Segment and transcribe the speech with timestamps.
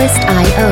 [0.00, 0.68] Twist IO。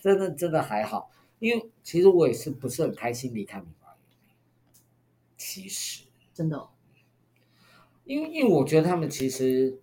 [0.00, 1.10] 真的真的还好，
[1.40, 3.92] 因为其实我也是不是很开心离开米华。
[5.36, 6.68] 其实真的、哦，
[8.04, 9.80] 因为因为我觉得他们其实，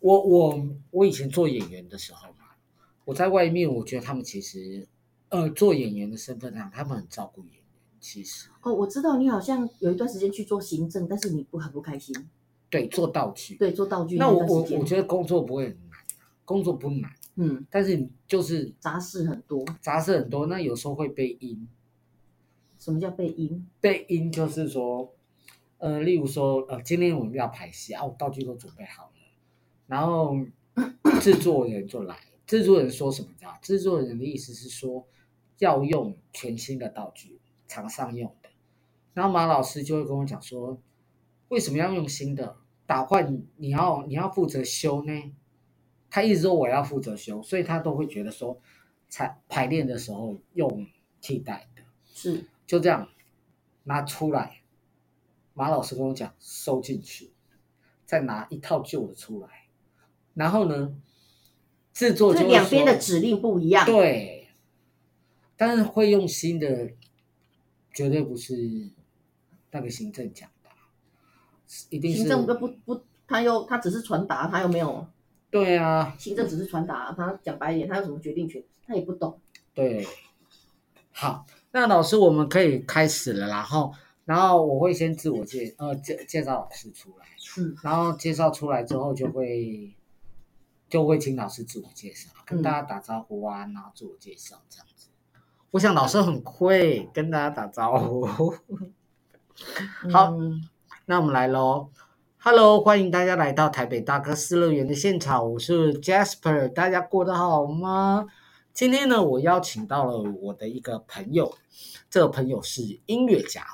[0.00, 2.56] 我我我以前做演员的时候嘛，
[3.04, 4.88] 我在外面，我觉得他们其实，
[5.34, 7.62] 呃，做演员的身份上，他们很照顾演员。
[7.98, 12.14] 其实哦，我知道你好像有一段时间去做行政，但是你不很不开心。
[12.70, 13.56] 对，做道具。
[13.56, 14.28] 对，做道具那。
[14.28, 15.98] 我我我觉得工作不会很难，
[16.44, 17.10] 工作不难。
[17.34, 21.66] 嗯，但是你就是杂事很多，杂事很多，那有时候会被阴。
[22.78, 23.66] 什么叫被阴？
[23.80, 25.12] 被阴就是说，
[25.78, 29.20] 呃，例如说，呃，今天我们要排戏啊，我道具都准备好了，
[29.88, 30.36] 然后
[31.20, 33.28] 制作人就来，制作人说什么？
[33.36, 33.58] 知道？
[33.60, 35.04] 制作人的意思是说
[35.58, 38.50] 要用全新的道具，场上用的，
[39.12, 40.78] 然后马老师就会跟我讲说，
[41.48, 42.56] 为什么要用新的？
[42.86, 45.32] 打坏你，你要你要负责修呢？
[46.10, 48.60] 他一直说我要负责修，所以他都会觉得说，
[49.08, 50.86] 才排练的时候用
[51.20, 53.08] 替代的，是就这样
[53.84, 54.60] 拿出来。
[55.54, 57.30] 马老师跟我讲收进去，
[58.04, 59.48] 再拿一套旧的出来，
[60.34, 60.94] 然后呢，
[61.92, 64.33] 制作就两边的指令不一样，对，
[65.56, 66.90] 但是会用心的，
[67.92, 68.90] 绝对不是
[69.70, 70.70] 那个行政讲的，
[71.90, 75.06] 一定是行政不不，他又他只是传达，他又没有。
[75.50, 78.62] 对啊，行政只是传达，他讲白一点，他有什么决定权？
[78.86, 79.40] 他也不懂。
[79.72, 80.04] 对，
[81.12, 87.26] 好，那老师我们可以开始了，然后，然后我会先自我介呃介介绍老师出来，
[87.58, 89.94] 嗯，然后介绍出来之后就会
[90.88, 94.93] 就会请老师自我介绍，跟大家打招呼啊，然后自我介绍这样子。
[95.74, 98.24] 我想老师很会跟大家打招呼。
[100.08, 100.62] 好，嗯，
[101.06, 101.90] 那我们来喽。
[102.38, 108.26] Hello，欢迎大家来到台北大哥斯乐园的现场，我是 Jasper，大家过得好吗？
[108.72, 111.52] 今天呢，我邀请到了我的一个朋友，
[112.08, 113.66] 这个朋友是音乐家，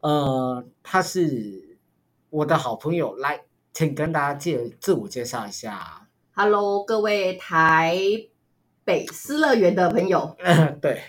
[0.00, 1.78] 呃，他是
[2.28, 3.40] 我的好朋友，来，
[3.72, 6.08] 请跟大家介自我介绍一下。
[6.34, 7.96] Hello，各位台
[8.84, 11.00] 北斯乐园的朋友，呃， 对，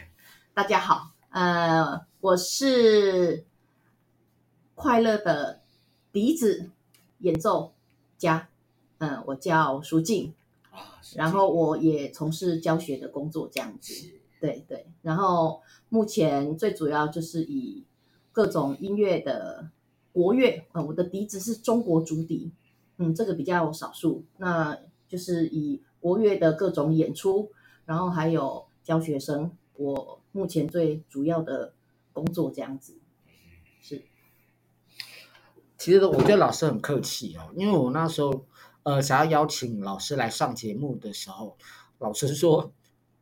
[0.59, 3.45] 大家好，呃，我是
[4.75, 5.61] 快乐的
[6.11, 6.69] 笛子。
[7.19, 7.71] 演奏
[8.17, 8.49] 家，
[8.97, 10.33] 嗯，我叫舒静，
[11.15, 14.09] 然后我也从事教学的工作，这样子，
[14.41, 14.85] 对对。
[15.01, 17.85] 然后目前最主要就是以
[18.33, 19.69] 各种音乐的
[20.11, 22.51] 国乐，嗯，我的笛子是中国竹笛，
[22.97, 24.25] 嗯，这个比较少数。
[24.35, 24.77] 那
[25.07, 27.49] 就是以国乐的各种演出，
[27.85, 31.73] 然后还有教学生，我目前最主要的
[32.13, 32.97] 工作这样子，
[33.81, 34.03] 是。
[35.77, 38.45] 其实我觉得老师很客气哦，因为我那时候
[38.83, 41.57] 呃想要邀请老师来上节目的时候，
[41.99, 42.71] 老师说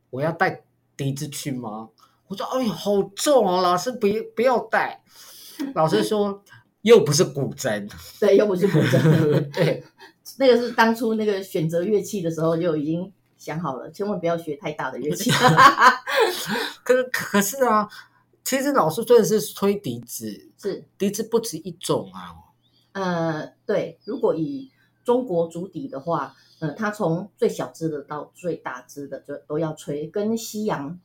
[0.09, 0.63] 我要带
[0.95, 1.89] 笛子去吗？
[2.27, 5.01] 我说哎呦好重哦，老师不不要带。
[5.73, 6.43] 老师说
[6.81, 8.99] 又不是古筝， 对，又不是古筝，
[9.51, 9.83] 对，
[10.37, 15.31] 那个是当初那个选择乐器的时候就已经想好了，千万不要学太大的乐器。
[16.83, 17.87] 可可是啊，
[18.43, 22.35] 其实老师真的是吹笛子，是笛子不止一种啊。
[22.93, 24.71] 呃，对，如果以
[25.03, 30.99] 中国竹笛的话，呃，它从最小支的到最大支的就都要吹，跟西洋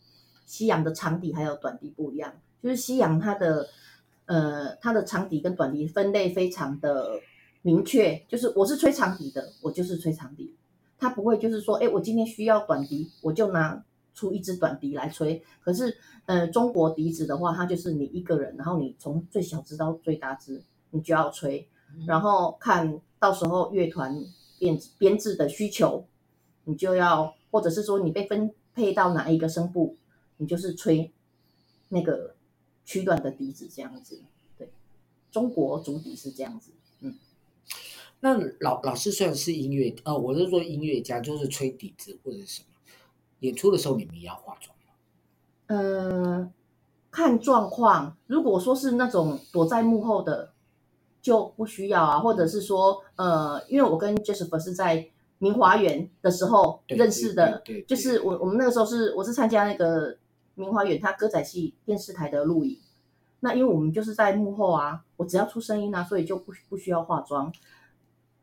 [0.47, 3.69] 西洋的长笛还有短笛不一样，就是西洋它的
[4.27, 7.21] 呃它的长笛跟短笛分类非常的
[7.61, 10.57] 明确，就是我是吹长笛的，我就是吹长笛，
[10.99, 13.85] 它不会就是说，哎，我今天需要短笛，我就拿
[14.15, 15.43] 出一支短笛来吹。
[15.61, 15.97] 可是，
[16.27, 21.69] 呃，中国笛子的话，它就是你一个人，然后你从最小支到最大支，你就要吹。
[22.07, 24.25] 然后看到时候乐团
[24.59, 26.07] 编编制的需求，
[26.65, 29.99] 你就要，或者是说你被分配到哪一个声部，
[30.39, 31.13] 你就是吹
[31.91, 32.35] 那个
[32.87, 34.23] 区段的笛子这样子。
[34.57, 34.73] 对，
[35.31, 36.73] 中国竹笛是这样子。
[37.01, 37.15] 嗯，
[38.21, 42.72] 那老老师虽然是音乐，呃，我是说音乐家，就是吹笛子或者什么，
[43.43, 44.93] 演出的时候你们也要化妆吗？
[45.67, 46.51] 呃，
[47.13, 48.17] 看状况。
[48.27, 50.51] 如果说是那种躲在幕后的。
[51.23, 55.09] 就不需要啊，或者是说，呃，因为我跟 Jasper 是在
[55.39, 60.17] 明华园的时候认识的，对对对对，就是我我们那个时候是我是参加那个
[60.57, 62.77] 明华园他歌仔戏电视台的录影，
[63.39, 67.53] 那因为我们就是在幕后啊，我只要出声音啊，所以就不不需要化妆。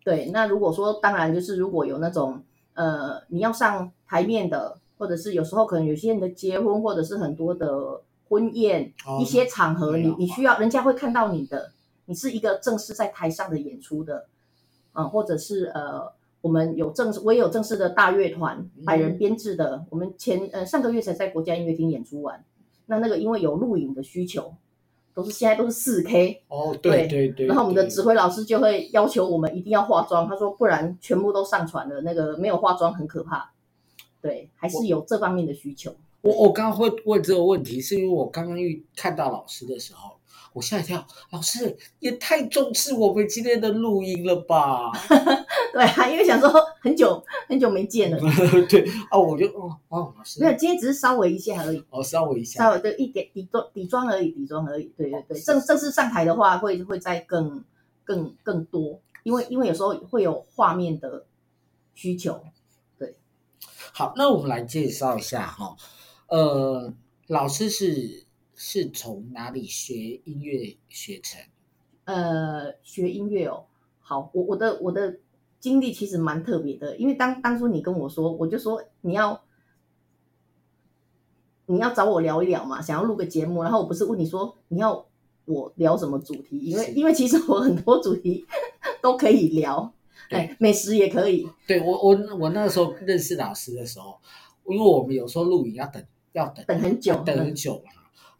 [0.05, 2.41] 对，那如果说当然就是如果有那种
[2.75, 11.71] 呃你要上台面的，或者是有时候可能有些人的结婚，或者是很多的婚宴，哦、一些场合你，你你需要人家会看到你的，
[12.05, 14.27] 你是一个正式在台上的演出的，
[14.91, 16.11] 啊、呃，或者是呃，
[16.41, 22.43] 我们有正式，我也有正式的大乐团，百人编制的，嗯、我们前呃上个月才在国家音乐厅演出完，
[22.85, 24.53] 那那个因为有录影的需求。
[25.11, 33.51] 都是现在都是四 K 哦，对对对，然后我们的指挥老师就会要求我们一定要化妆，他说不然全部都上传了，那个没有化妆很可怕。
[34.21, 35.95] 对，还是有这方面的需求。
[36.21, 40.11] 我我刚刚会问这个问题，是因为我刚刚遇看到老师的时候，
[40.51, 44.91] 我吓一跳，老师也太重视我们今天的录音了吧？
[45.71, 46.51] 对啊，因为想说
[46.81, 48.17] 很久很久没见了。
[48.67, 51.81] 对啊，我就哦哦，老师没有，今天只是稍微一下而已。
[51.89, 54.91] 哦，稍微一下，稍微的一点底妆底妆而已，底妆而已。
[54.97, 57.63] 对对对，正正式上台的话会，会会再更
[58.03, 61.23] 更更多，因为因为有时候会有画面的
[61.95, 62.41] 需求。
[63.99, 65.75] 对，好，那我们来介绍一下哈，
[66.27, 66.93] 呃，
[67.27, 68.25] 老师是
[68.55, 71.41] 是从哪里学音乐学成？
[72.05, 73.65] 呃，学音乐哦，
[73.99, 75.19] 好，我我的我的。
[75.61, 79.43] 经历其实蛮特别的，因为当当初你跟我说，我就说你要
[81.65, 85.05] 你要找我聊一聊嘛，想要录个节目，然后我不是问你说你要
[85.43, 88.45] 我聊什么主题，因为因为其实我很多主题
[89.03, 89.93] 都可以聊，
[90.29, 91.47] 哎，美食也可以。
[91.67, 94.19] 对，我我我那个时候认识老师的时候，
[94.67, 96.03] 因为我们有时候录影要等
[96.33, 97.91] 要等等很久，等很久嘛，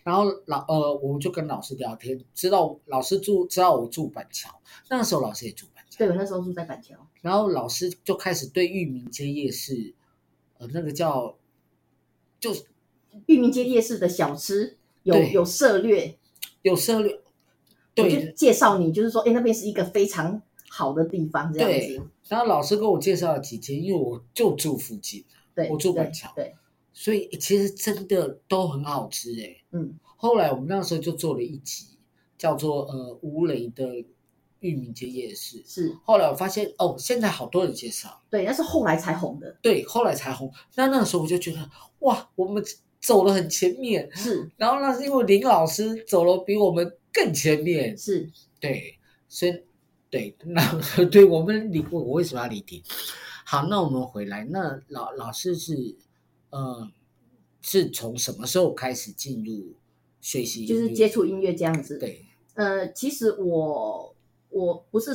[0.04, 4.50] 然后老呃我们就跟老师聊天，知道老师住知道我住板桥，
[4.90, 6.96] 那个时候老师也住板桥，对，我那时候住在板桥。
[7.22, 9.94] 然后老师就开始对裕民街夜市，
[10.58, 11.36] 呃，那个叫，
[12.40, 12.64] 就是
[13.26, 16.18] 裕民街夜市的小吃有有涉略，
[16.62, 17.20] 有涉略，
[17.94, 22.02] 对，我就介绍你，就是说，哎，那边是一个非常好的地方，这样子。
[22.28, 26.54] 然后老师跟我介绍了几间，因为我就住附近，对，我住板桥，对，
[26.94, 30.00] 所以其实真的都很好吃，哎，嗯。
[30.16, 31.98] 后来我们那时候就做了一集，
[32.38, 34.06] 叫做呃吴雷的。
[34.62, 40.52] 玉米街夜市是，后来我发现哦，现在好多人介绍，对，那是后来才红的，对，后来才红。
[40.76, 41.70] 那那个时候我就觉得
[42.00, 42.62] 哇，我们
[43.00, 44.52] 走了很前面，是。
[44.58, 48.30] 然后那是因为林老师走了比我们更前面，是
[48.60, 49.00] 对，
[49.30, 49.64] 所以
[50.10, 50.62] 对，那
[51.12, 52.84] 对我们离我为什么要离题？
[53.46, 55.96] 好，那我们回来，那老老师是
[56.50, 56.90] 呃，
[57.62, 59.74] 是从什么时候开始进入
[60.22, 61.98] 学习，就是接触音乐这样子？
[61.98, 62.26] 对，
[62.56, 64.16] 呃，其实我。
[64.52, 65.12] 我不是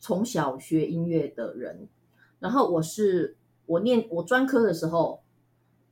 [0.00, 1.86] 从小学音乐的人，
[2.38, 3.36] 然后我是
[3.66, 5.20] 我念我专科的时候，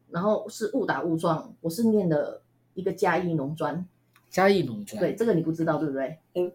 [0.09, 2.41] 然后是误打误撞，我是念的
[2.73, 3.87] 一个嘉义农专。
[4.31, 6.19] 嘉义农专，对，这个你不知道对不对？
[6.37, 6.51] 嗯，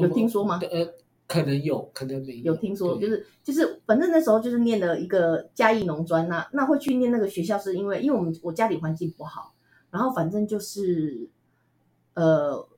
[0.00, 0.58] 有听说吗？
[0.70, 0.86] 呃，
[1.26, 2.52] 可能有，可能没有。
[2.52, 9.54] 有听说，就是就是，反正那时候就是念了一个嘉义农专那，那会去念那个学校是因为，因为我们我家里环境不好，
[9.90, 11.28] 然后反正就是，
[12.14, 12.68] 呃。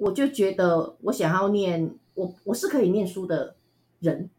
[0.00, 3.56] 我就觉得我想要念，我我是可以念书的
[3.98, 4.30] 人，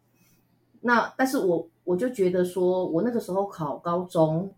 [0.79, 4.53] 那但是我我就觉得说，我那个时候考高中，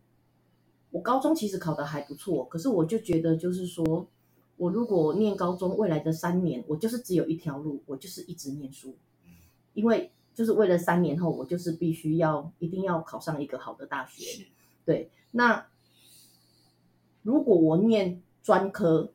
[0.92, 4.08] 我高中其实考得还不错，可是我就觉得就是说，
[4.62, 8.96] 我如果念高中未来的三年，我就是只有一条路，我就是一直念书，
[9.74, 14.46] 因为就是为了三年后，我就是必须要一定要考上一个好的大学，
[14.86, 15.66] 对，那
[17.24, 19.12] 如果我念专科。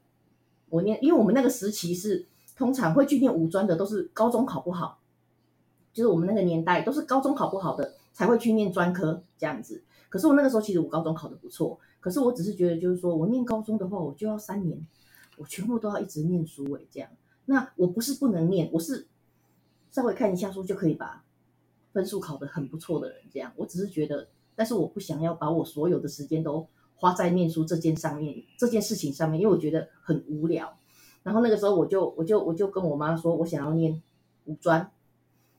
[0.68, 2.26] 我念，因为我们那个时期是
[2.56, 4.98] 通常会去念五专的，都是高中考不好，
[5.92, 9.84] 就是我们那个年代都是高中考不好的才会去念专科这样子。
[10.08, 14.76] 可是我那个时候其实我高中考的不错，可是我只是觉得就是说我念高中的话，我就要三年，
[15.36, 17.08] 我全部都要一直念书诶，这样。
[17.44, 19.06] 那我不是不能念，我是
[19.90, 21.24] 稍微看一下书就可以把
[21.92, 23.52] 分数考得很不错的人这样。
[23.56, 26.66] 我只是觉得，但是我不想要把我所有的时间都。
[26.98, 30.78] 花在念书这件上面，这件事情上面，因为我觉得很无聊。
[31.22, 34.02] 然后那个时候我就我就我就跟我妈说，我想要念
[34.46, 34.90] 五专，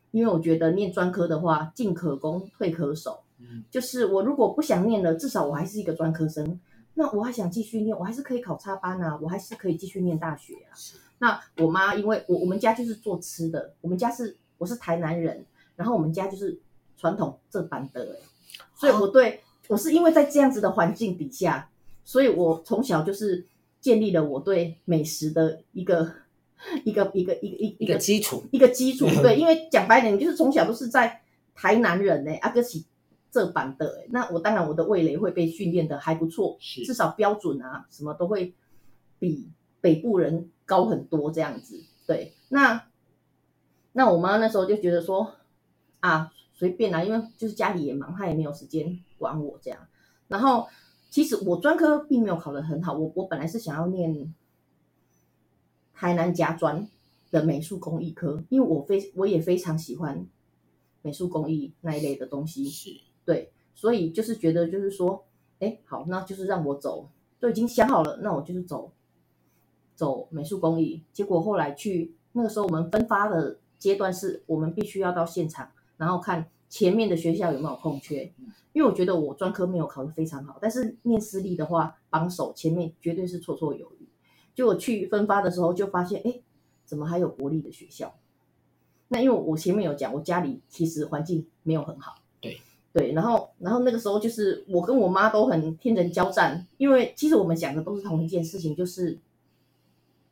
[0.10, 3.20] 因为我觉得念专科的话，进可攻，退可守。
[3.38, 6.60] 嗯，就是我如果不想念了，至少我还是一个专科生。
[6.98, 10.76] 那我还想继续念，我还是可以考插班啊，我还是可以继续念大学啊。
[11.20, 16.60] 那我妈因为我我们家就是做吃的，我们家是我是台南人，然后我们家就是
[16.98, 18.20] 传统这般的，
[18.76, 19.42] 所以我对。
[19.70, 21.70] 我是因为在这样子的环境底下，
[22.06, 23.46] 所以我从小就是
[23.82, 26.10] 建立了我对美食的一个
[26.86, 29.06] 一个一个一个一个一个基础，一个基础。
[29.22, 31.20] 对，因为讲白点，你就是从小都是在
[31.54, 32.82] 台南人呢，阿哥是
[33.32, 38.54] 这版的，那我当然我的味蕾会被训练的还不错，至少标准啊什么都会
[39.20, 39.50] 比
[39.82, 41.84] 北部人高很多这样子。
[42.06, 42.88] 对，那
[43.94, 45.34] 那我妈那时候就觉得说
[46.00, 46.34] 啊。
[46.60, 49.80] 随便啦，因为就是家里也忙，她也没有时间管我这样。
[50.28, 50.68] 然后
[51.12, 54.34] 其实我专科并没有考得很好，我我本来是想要念
[55.94, 56.90] 台南家专
[57.30, 60.26] 的美术工艺科，因为我非我也非常喜欢
[61.04, 62.90] 美术工艺那一类的东西，是
[63.28, 65.26] 对，所以就是觉得就是说，
[65.60, 67.10] 哎，好，那就是让我走，
[67.42, 68.94] 都已经想好了，那我就是走
[69.96, 71.04] 走美术工艺。
[71.12, 78.34] 结果后来去那个时候我们分发的阶段是我们必须要到现场，然后看前面的学校有没有空缺，
[78.72, 84.08] 因为我觉得我专科没有考得非常好，但是念私立的话，榜首前面绝对是绰绰有余。
[84.56, 86.40] 就我去分发的时候就发现，哎，
[86.86, 88.16] 怎么还有国立的学校？
[89.10, 92.16] 那因为我前面有讲，我家里其实环境没有很好，
[92.98, 99.20] 对对，然后然后那个时候就是我跟我妈都很天人交战，因为其实我们讲的都是同一件事情，就是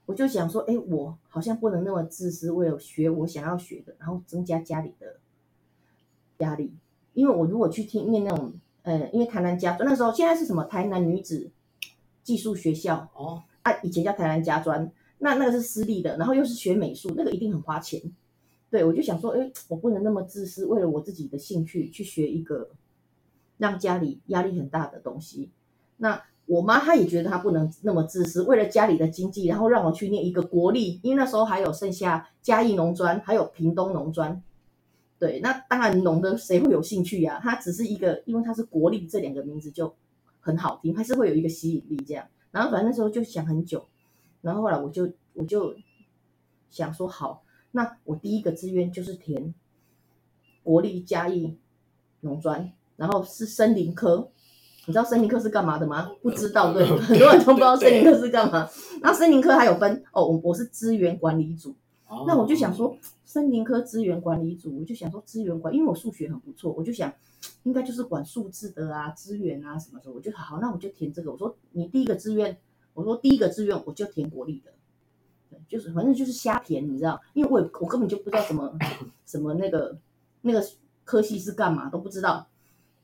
[0.05, 5.17] 我就想说，哎，我好像不能那么自私，为了学我想要学的，然后增加家里的
[6.39, 6.73] 压力，
[7.13, 11.51] 因为我如果去听念那种，呃，因为台南家专那时候现在是什么台南女子
[12.23, 18.01] 技术学校哦，啊，以前叫台南家专，那那个是私立的，然后又是学美术，那个一定很花钱。
[18.69, 22.69] 对，我就想说，哎，我不能那么自私，为了我自己的兴趣去学一个
[23.57, 25.49] 让家里压力很大的东西。
[25.97, 34.43] 那我妈她也觉得她不能那么自私，为了家里的经济，然后让我去念一个国立，因为那时候还有剩下嘉义农专，还有屏东农专。
[35.17, 37.39] 对，那当然农的谁会有兴趣呀？
[37.41, 39.95] 它只是一个，因为它是国立这两个名字就
[40.41, 42.27] 很好听，还是会有一个吸引力这样。
[42.51, 43.85] 然后反正那时候就想很久，
[44.41, 45.73] 然后后来我就我就
[46.69, 47.44] 想说好。
[47.75, 49.53] 那我第一个志愿就是填
[50.63, 51.57] 国立嘉义
[52.21, 54.29] 农专，然后是森林科。
[54.85, 56.09] 你知道森林科是干嘛的吗？
[56.21, 58.69] 不知道，对，很多人都不知道森林科是干嘛。
[59.01, 61.75] 然后森林科还有分哦，我我是资源管理组。
[62.25, 67.11] 那我就想说，森林科资源管理组，我就想说资源管，因为我数学很不错，我就想
[67.63, 70.15] 应该就是管数字的啊，资源啊什么什么。
[70.15, 71.29] 我就好，那我就填这个。
[71.29, 72.57] 我说你第一个志愿，
[72.93, 74.71] 我说第一个志愿我就填国立的。
[75.67, 78.77] 就是反正就是瞎填，你知道，因为我我根本就不知道什么
[79.25, 79.97] 什么那个
[80.41, 80.63] 那个
[81.03, 82.47] 科系是干嘛都不知道。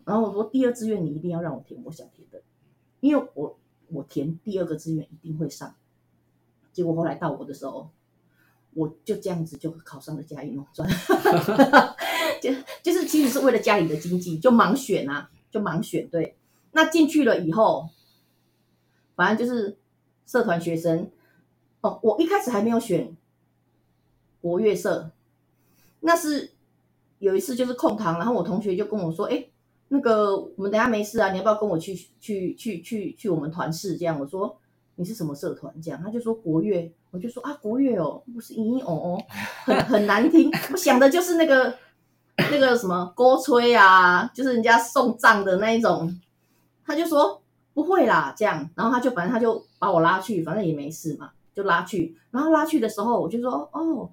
[0.06, 2.42] 然后我说第二志愿你一定要让我填我想填的，
[3.00, 3.58] 因为我
[3.90, 5.76] 我填第二个志愿一定会上。
[6.72, 7.90] 结果后来到我的时候，
[8.74, 10.90] 我就这样子就考上了嘉义农专，
[12.42, 12.52] 就
[12.82, 16.08] 就是其实是为了家里的经济，就盲选啊，就盲选。
[16.10, 16.38] 对，
[16.72, 17.90] 那进去了以后，
[19.16, 19.78] 反正就是
[20.26, 21.10] 社团学生。
[21.82, 23.16] 哦，我一开始还没有选
[24.42, 25.12] 国乐社，
[26.00, 26.52] 那是
[27.20, 29.46] 有一次就是空堂，然后我同学就跟我说：“哎，
[29.90, 34.58] 那个我们等下没事啊，你要不要跟我去去去去去我们团室？”这样我说
[34.96, 39.24] ：“你是什么社团？”这样他就说：“国乐。”我就说：“啊，国乐哦，不是咦哦哦，
[39.66, 41.76] 很很难听。”我想的就是那个
[42.50, 46.20] 那个什么锅吹啊，就是人家送葬的那一种。
[46.86, 47.42] 他就说
[47.74, 51.32] ：“不会啦。”这样，然后他就反正他就把我拉去，反正也没事嘛。
[51.54, 54.10] 就拉去，然后拉去的时候，我就说：“哦，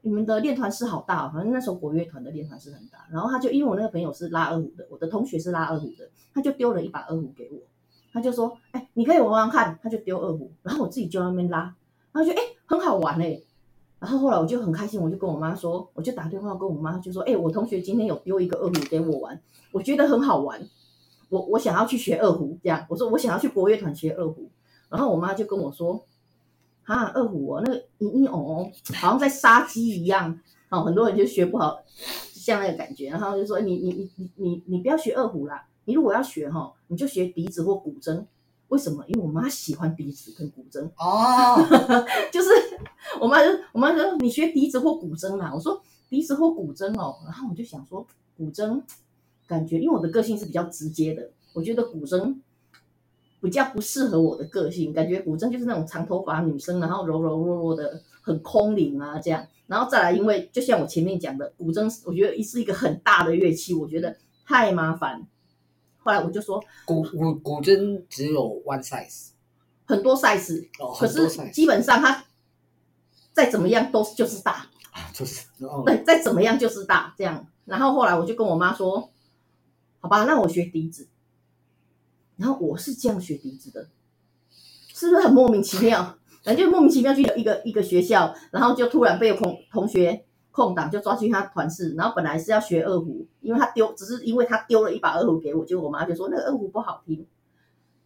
[0.00, 7.58] 你们的练团是好大哦，反正那时候国乐团的练团是很大。”然后他就因为我那个朋友是拉二胡的，我的同学是拉二胡的，他就丢了一把二胡给我，
[8.12, 11.74] 他就说：“哎，你可以玩玩看。”他就丢二胡，然后我自己就在那边拉，
[12.12, 13.40] 然后就哎很好玩哎。
[14.00, 20.60] 然后后来我就很开心，我就跟我妈说，我就打电话跟我妈就说：“哎，我同学今天有丢一个二胡给我玩，我觉得很好玩，
[21.28, 24.50] 我我想要去学二胡。”这样我说我想要去国乐团学二胡，
[24.88, 26.04] 然后我妈就跟我说。
[26.84, 31.82] 啊，二胡哦，那个嘤嘤哦哦，好像在杀鸡一样，哦，很多人就学不好，
[32.32, 38.24] 像那个感觉，然后就说你你你你你你不要学二胡啦，你如果要学哈，你就学笛子或古筝。
[38.68, 39.04] 为什么？
[39.06, 41.56] 因为我妈喜欢笛子跟古筝哦，
[42.32, 42.48] 就是
[43.20, 48.80] 我妈就我妈说你学笛子或古筝啦，我说笛子或古筝哦，然后我就想说古筝，
[49.46, 52.34] 感觉因为我的个性是比较直接的，我觉得古筝。
[53.42, 59.44] 比较不适合我的个性，感觉古筝就是那种长头发女生，然后柔柔弱弱的，很空灵啊这样。
[59.66, 65.26] 然后再来，因为就像我前面讲的，古筝我觉得是一个很大的乐器，我觉得太麻烦。
[65.98, 69.30] 后来我就说，古古古筝只有 one size，
[69.86, 72.24] 很多 size，哦，可是基本上它
[73.32, 74.66] 再怎么样都就是大，
[75.12, 77.44] 就是，哦、对，再怎么样就是大这样。
[77.64, 79.10] 然后后来我就跟我妈说，
[80.00, 81.08] 好吧，那我学笛子。
[82.42, 83.86] 然后我是这样学笛子的，
[84.92, 86.18] 是不是很莫名其妙？
[86.42, 97.24] 反正就莫名其妙去一个一个学校，然后就突然被同同学空档就抓去他团室，然后本来是要学二胡，因为他丢，只是因为他丢了一把二胡给我，结果我妈就说那个二胡不好听，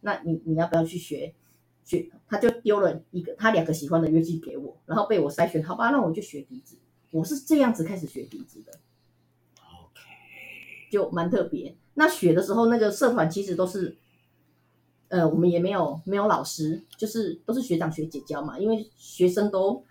[0.01, 1.33] 那你你要不要去学？
[1.83, 6.77] 学他就丢了一个他两个喜欢的乐器给我，然后被我筛选，好吧，那我就学笛子。
[7.11, 8.73] 我是这样子开始学笛子的
[9.55, 10.01] ，OK，。
[10.91, 11.75] 就蛮特别。
[11.93, 13.95] 那学的时候，那个社团其实都是，
[15.09, 19.83] 呃，我们也没有没有老师，就是都是学长学姐教嘛，因为学生都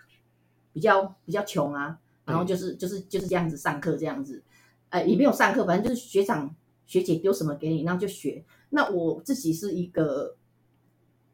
[0.73, 4.43] 比较比较穷啊，然后就是就是就是这样子上课这样子，
[4.89, 6.55] 呃，也没有上课，反正就是学长
[6.85, 8.43] 学姐丢什么给你，然后就学。
[8.69, 10.35] 那我自己是一个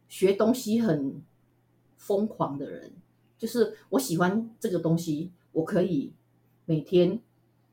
[0.07, 1.21] 学东西很
[1.97, 2.93] 疯狂的人，
[3.37, 6.13] 就是我喜欢这个东西，我可以
[6.65, 7.19] 每天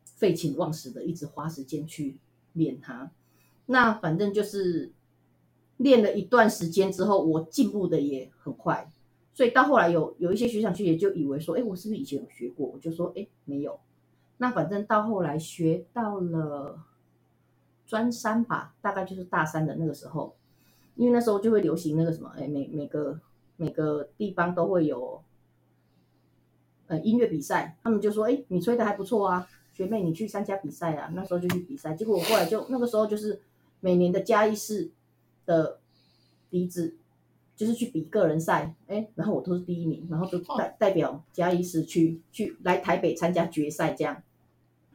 [0.04, 2.16] 废寝忘食的一直花时间去
[2.54, 3.10] 练它。
[3.66, 4.90] 那反正就是
[5.80, 8.90] 练了一段时间之后，我进步的也很快，
[9.34, 12.66] 所以到后来有有一些学长学姐就以为说，哎，我是不是以前有学过？
[12.66, 13.78] 我就说，哎，没有。
[14.38, 16.84] 那反正到后来学到了。
[17.86, 20.36] 专三吧，大概就是大三的那个时候，
[20.94, 23.18] 因为那时候就会流行那个什么，哎，每每个
[23.56, 25.20] 每个地方都会有，
[26.86, 33.40] 呃，音乐比赛，他们就说，哎，你吹的还不错啊，学妹你去参加比赛啊，那时候就去比赛，结果我后来就那个时候就是
[33.80, 34.92] 每年的嘉义市
[35.50, 35.80] 的
[36.50, 36.94] 笛子，
[37.56, 44.22] 就是去比个人赛，哎，然后我都是第一名，然后就代代表嘉义市去去来台北参加决赛这样，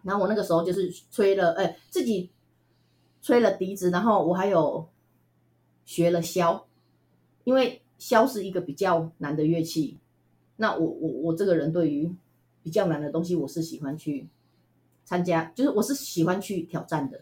[0.03, 2.31] 然后我那个时候就是吹了，哎，自己。
[3.25, 4.87] 吹了笛子，然后我还有
[5.83, 6.61] 学了箫，
[7.43, 9.97] 因为箫是一个比较难的乐器。
[10.57, 12.07] 那我我我这个人对于
[12.61, 14.27] 比较难的东西，我是喜欢去
[15.05, 17.19] 参加，就是我是喜欢去挑战的。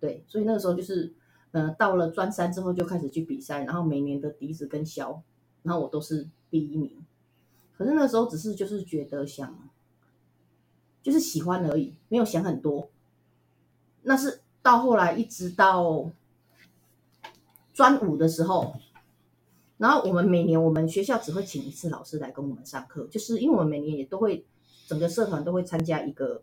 [0.00, 1.14] 对，所以那个时候就是，
[1.52, 5.20] 呃，到了专三之后就开始去比赛，然后每年的笛子跟箫，
[5.62, 7.04] 然后我都是第一名。
[7.76, 9.56] 可是那时候只是就是觉得想，
[11.02, 12.88] 就是喜欢而已，没有想很多。
[14.02, 14.40] 那是。
[14.60, 16.10] 到后来，一直到
[17.72, 18.74] 专五的时候，
[19.78, 24.44] 然后我们每年我们学校只会请一次老师来跟我们上课，就是因为我们每年也都会
[24.86, 26.42] 整个社团都会参加一个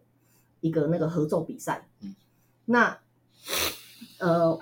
[0.62, 1.88] 一个那个合奏比赛。
[2.64, 2.98] 那
[4.18, 4.58] 呃，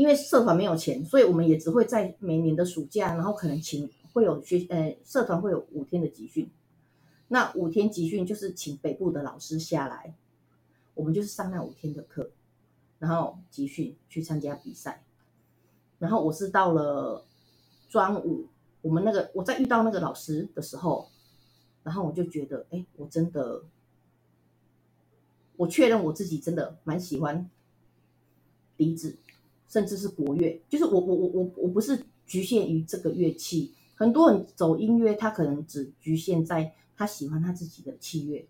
[0.00, 6.50] 因为社团没有钱，所以我们也只会在每年的暑假，然后可能请会有学呃社团会有五天的集训。
[7.28, 10.14] 那五天集训就是请北部的老师下来，
[10.94, 12.30] 我们就是上那五天的课。
[12.98, 15.04] 然后集训去参加比赛，
[15.98, 17.22] 然后我是到了
[17.90, 18.46] 专五，
[18.80, 21.10] 我们那个我在遇到那个老师的时候，
[21.82, 23.64] 然后我就觉得，哎，我真的，
[25.58, 27.50] 我确认我自己真的蛮喜欢
[28.78, 29.18] 笛子，
[29.70, 38.44] 甚至是国乐，就是我我我我我不是局限于这个乐器，很多人走音乐，他可能只局限在他喜欢他自己的器乐。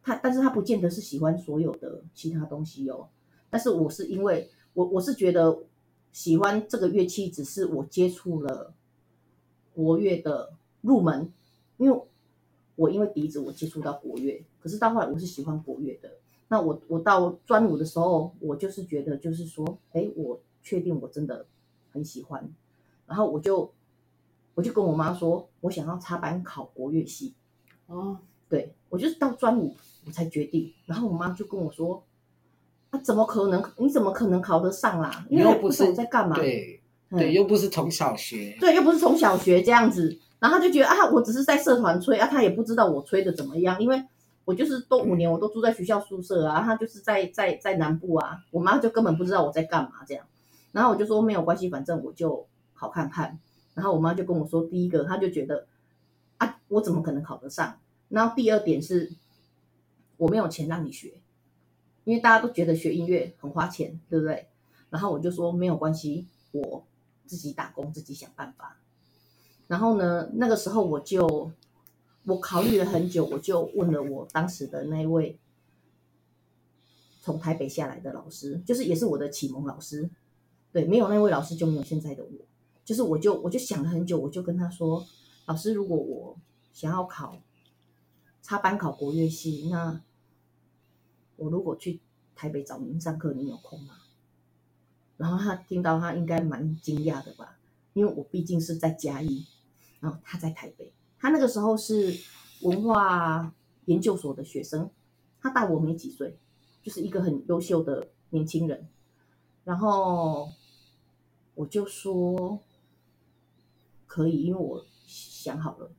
[0.00, 3.08] 他，但是他不见得是喜欢所有的其他东西哦。
[3.50, 5.64] 但是我是因为我我是觉得
[6.12, 8.72] 喜欢这个乐器，只是我接触了
[9.74, 11.32] 国乐的入门，
[11.78, 12.00] 因为
[12.76, 16.12] 我因为笛子我接触到国乐，可是到后来我是喜欢国乐的。
[16.48, 21.46] 那我我到专五的时候，我就是觉得就是说，哎，我确定我真的
[21.90, 22.48] 很喜欢，
[23.06, 23.72] 然后我就
[24.54, 27.34] 我就跟我妈说，我想要插班考国乐系。
[27.86, 29.74] 哦，对，我就是到专五。
[30.06, 32.04] 我才决定，然后我妈就跟我说
[32.92, 33.64] ：“啊，怎么可能？
[33.78, 35.24] 你怎么可能考得上啦？
[35.30, 36.36] 又不是在干嘛？
[36.36, 36.78] 对
[37.08, 40.18] 对，又不是从小学，对，又不是从小学这样子。
[40.40, 44.04] 然后他就觉得啊，我只是在社团吹啊，他也不知道我吹的怎么样，因为
[44.44, 50.26] 我就是都五年，我都住在学校宿舍啊，他就是在在在南部啊，我妈就根本不知道我在干嘛这样。
[50.72, 53.38] 然后我就说没有关系，反正我就好看看。
[53.74, 55.66] 然后我妈就跟我说，第一个，她就觉得
[56.38, 57.78] 啊，我怎么可能考得上？
[58.08, 59.12] 然后第二点是。
[60.16, 61.20] 我没有钱让你学，
[62.04, 64.46] 因为大家都觉得学音乐很花钱，对不对？
[64.88, 66.86] 然后我就说没有关系，我
[67.26, 68.78] 自己打工，自己想办法。
[69.66, 71.50] 然后呢，那个时候我就
[72.24, 75.38] 我考虑了很久，我就问了我当时的那位
[77.20, 80.10] 从台北下来的老师，就是也是我的启蒙老师。
[80.72, 82.30] 对，没有那位老师就没有现在的我。
[82.84, 85.06] 就是我就我就想了很久，我就跟他说，
[85.46, 86.36] 老师，如果我
[86.72, 87.36] 想要考。
[88.46, 90.02] 插班考国乐系，那
[91.36, 92.02] 我如果去
[92.34, 93.94] 台北找您上课，您有空吗？
[95.16, 97.58] 然后他听到，他应该蛮惊讶的吧，
[97.94, 99.46] 因为我毕竟是在嘉义，
[99.98, 100.92] 然后他在台北，
[101.24, 102.14] 他那个时候是
[102.60, 103.54] 文化
[103.86, 104.90] 研究所的学生，
[105.40, 106.38] 他大我没几岁，
[106.82, 108.86] 就是一个很优秀的年轻人。
[109.64, 110.50] 然后
[111.54, 112.60] 我就说
[114.06, 115.90] 可以，因为我想好了，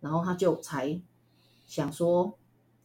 [0.00, 1.00] 然后他就才。
[1.68, 2.36] 想说，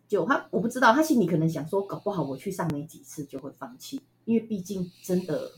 [0.08, 5.52] 就他我不知道，他心里可能想说，搞不好我去上没几次就会放弃，因为毕竟真的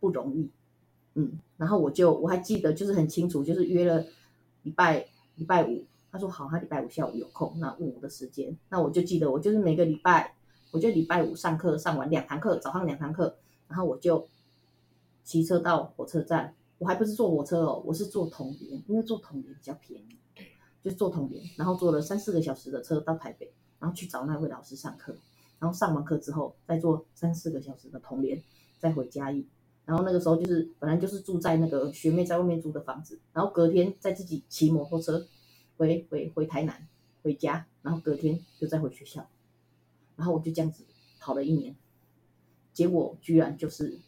[0.00, 0.50] 不容易，
[1.14, 1.38] 嗯。
[1.56, 4.04] 然后我就我还记得，就是很清楚，就是约了
[4.70, 5.04] 礼拜
[5.34, 10.32] 礼拜五，他说好，他礼拜五下午有空，那问我的时间，那我就记得，我就是每个礼拜
[10.70, 14.28] 我就礼拜五上课上完两堂课，早上两堂课，然后我就
[15.24, 16.54] 骑车到火车站。
[16.78, 20.16] 我还不是坐火车哦，我是坐同联，因为坐同联比较便宜。
[20.36, 20.46] 对，
[20.82, 25.16] 就坐同联，然后坐了三四个小时的车到台北，然后去找那位老师上课，
[25.58, 28.40] 然后上完课之后再坐三四个小时的同联，
[28.78, 29.46] 再回嘉义。
[29.90, 35.26] 然后那个时候就是本来就是住在那个学妹在外面租的房子，然后隔天再自己骑摩托车
[35.76, 36.86] 回回回台南
[37.24, 39.26] 回家，然后隔天就再回学校，
[40.14, 40.84] 然后我就这样子
[41.18, 41.74] 跑了一年，
[42.72, 43.98] 结果居然就是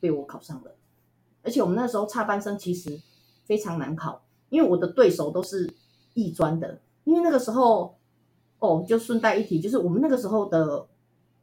[0.00, 0.74] 被我考上了。
[1.44, 3.00] 而且我们那时候插班生其实
[3.44, 5.72] 非常难考，因为我的对手都是
[6.14, 6.80] 艺专的。
[7.04, 7.96] 因为那个时候，
[8.58, 10.88] 哦，就顺带一提，就是我们那个时候的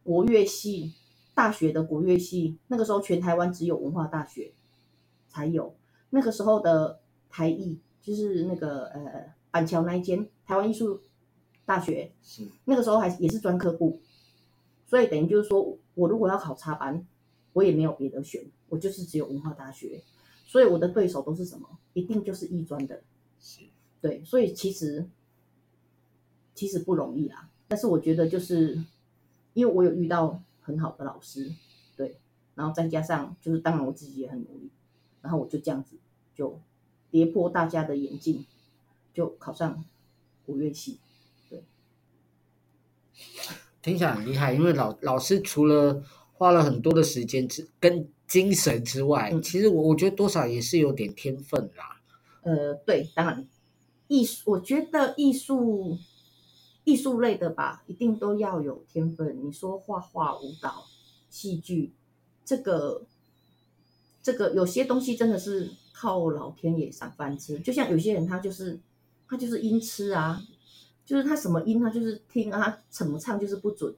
[0.03, 0.93] 国乐系
[1.37, 4.53] 大学的国乐系，那个时候全台湾只有文化大学
[5.27, 5.75] 才有。
[6.09, 10.99] 那个时候的台艺，就是那个呃板桥那一间台湾艺术
[11.63, 14.01] 大学，是那个时候还也是专科部，
[14.87, 17.05] 所以等于就是说我如果要考插班，
[17.53, 18.43] 我也没有别的选。
[18.69, 20.01] 我就是只有文化大学，
[20.47, 21.69] 所以我的对手都是什么？
[21.93, 23.03] 一定就是艺专的，
[23.39, 23.61] 是，
[24.01, 25.07] 对，所以其实
[26.55, 27.47] 其实不容易啦。
[27.67, 28.83] 但是我觉得就是
[29.53, 31.51] 因为我有遇到很好的老师，
[31.95, 32.19] 对，
[32.55, 34.69] 然后再加上就是当然我自己也很努力，
[35.21, 35.95] 然后我就这样子
[36.35, 36.59] 就
[37.09, 38.45] 跌破大家的眼镜，
[39.13, 39.85] 就考上
[40.47, 40.99] 五乐系，
[41.49, 41.63] 对，
[43.81, 46.03] 听起来很厉害，因为老老师除了
[46.33, 48.09] 花了很多的时间之跟。
[48.27, 52.01] 精神之外，其实我我觉得多少也是有点天分啦。
[52.41, 53.47] 呃，对，当然，
[54.09, 55.97] 艺术，我觉得艺术
[56.87, 59.45] 艺术类的吧，一定都要有天分。
[59.45, 60.85] 你说画画、舞蹈、
[61.29, 61.93] 戏剧，
[62.45, 63.03] 这个
[64.23, 67.59] 这个有些东西真的是靠老天爷赏饭吃。
[67.59, 68.79] 就像有些人他就是
[69.27, 70.41] 他就是音痴啊，
[71.05, 73.93] 就是他什么音他就是听啊，怎么唱就是不准，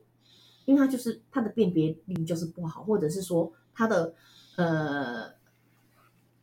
[0.66, 3.54] 因为他就是他的辨别力就是不好，或者是说。
[3.72, 4.14] 他的
[4.58, 5.30] 呃，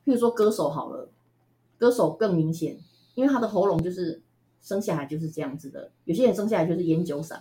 [0.07, 1.11] 譬如说歌手好了，
[1.77, 2.79] 歌手更明显，
[3.15, 4.23] 因为他的喉咙就是
[4.67, 5.89] 生下来就是这样子的。
[6.07, 7.39] 有些人生下来就是烟酒嗓，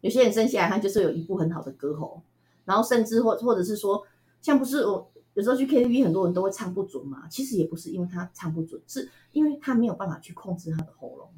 [0.00, 2.22] 有些人生下来他就是有一部很好的歌喉，
[2.64, 4.02] 然后甚至或或者是说，
[4.40, 7.28] 像不是我有时候去 KTV，很多人都会唱不准嘛。
[7.28, 11.28] 其实也不是因为他唱不准，是因为他没有办法去控制他的喉咙，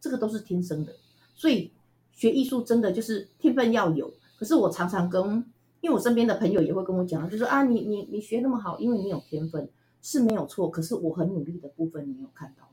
[0.00, 0.94] 这个都是天生的。
[1.34, 1.72] 所以
[2.12, 4.14] 学艺术真的就是天分要有。
[4.38, 5.44] 可是我常常跟
[5.80, 9.68] 因为我身边的朋友也会跟我讲，就说啊，你你你学那么好，因为你有天分
[10.00, 10.70] 是没有错。
[10.70, 12.64] 可是我很努力的部分，你有看到？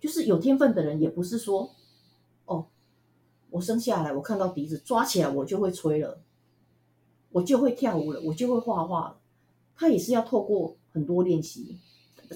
[0.00, 1.70] 就是有天分的人，也不是说，
[2.46, 2.66] 哦，
[3.50, 6.22] 我生下来我看到笛子抓起来我就会吹了，
[7.30, 9.20] 我就会跳舞了，我就会画画了。
[9.76, 11.78] 他也是要透过很多练习，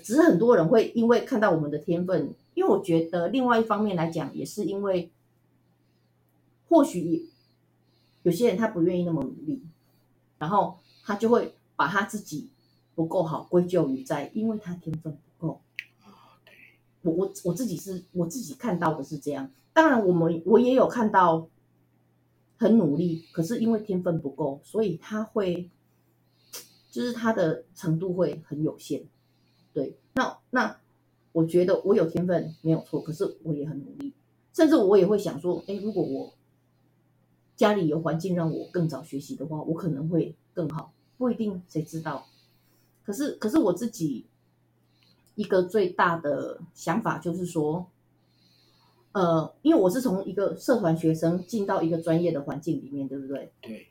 [0.03, 5.11] 只是很多人会因为看到我们的天分，因为我觉得另外一方面来讲，也是因为
[6.68, 7.29] 或许
[8.22, 9.62] 有些人他不愿意那么努力。
[10.37, 12.50] 然后他就会把他自己
[12.94, 15.16] 不够好归咎于在，因为他天分。
[17.05, 19.49] 我我我自己是我自己看到的是这样。
[19.73, 21.49] 当然，我们我也有看到
[22.57, 25.71] 很努力，可是因为天分不够，所以他会
[26.90, 29.05] 就是他的程度会很有限。
[29.73, 30.81] 对，那那
[31.31, 34.12] 我觉得我有天分没有错，可是我也很努力，
[34.53, 36.35] 甚至我也会想说，哎，如果我。
[37.57, 42.27] 家里有环境让我更早学习的话，我可能会更好，不一定，谁知道？
[43.05, 44.27] 可是，可是我自己
[45.35, 47.87] 一个最大的想法就是说，
[49.12, 53.53] 呃，因为我是从一个社团学生进到一个专业的环境里面，对不对？
[53.61, 53.88] 对。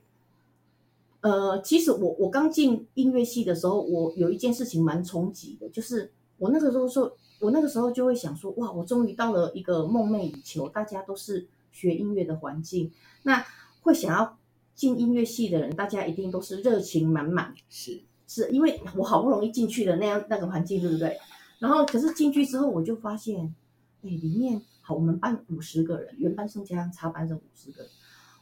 [1.21, 11.47] 呃，其实我我刚进音乐系的时候，我有一件事情蛮冲击的，就是我那个时候说，我那个时候就会想说，哇，我终于到了一个梦寐以求，大家都是。
[11.75, 12.91] 学音乐的环境，
[13.23, 13.43] 那
[13.81, 14.37] 会想要
[14.75, 17.55] 进音乐系的人，大家一定都是热情满满。
[17.67, 21.17] 是，是因为我好不容易进去的那样那个环境，对不对？
[21.59, 23.53] 然后，可是进去之后，我就发现，
[24.01, 27.91] 哎，里面好，我们班五十个人，原班生加上插班生五十个人。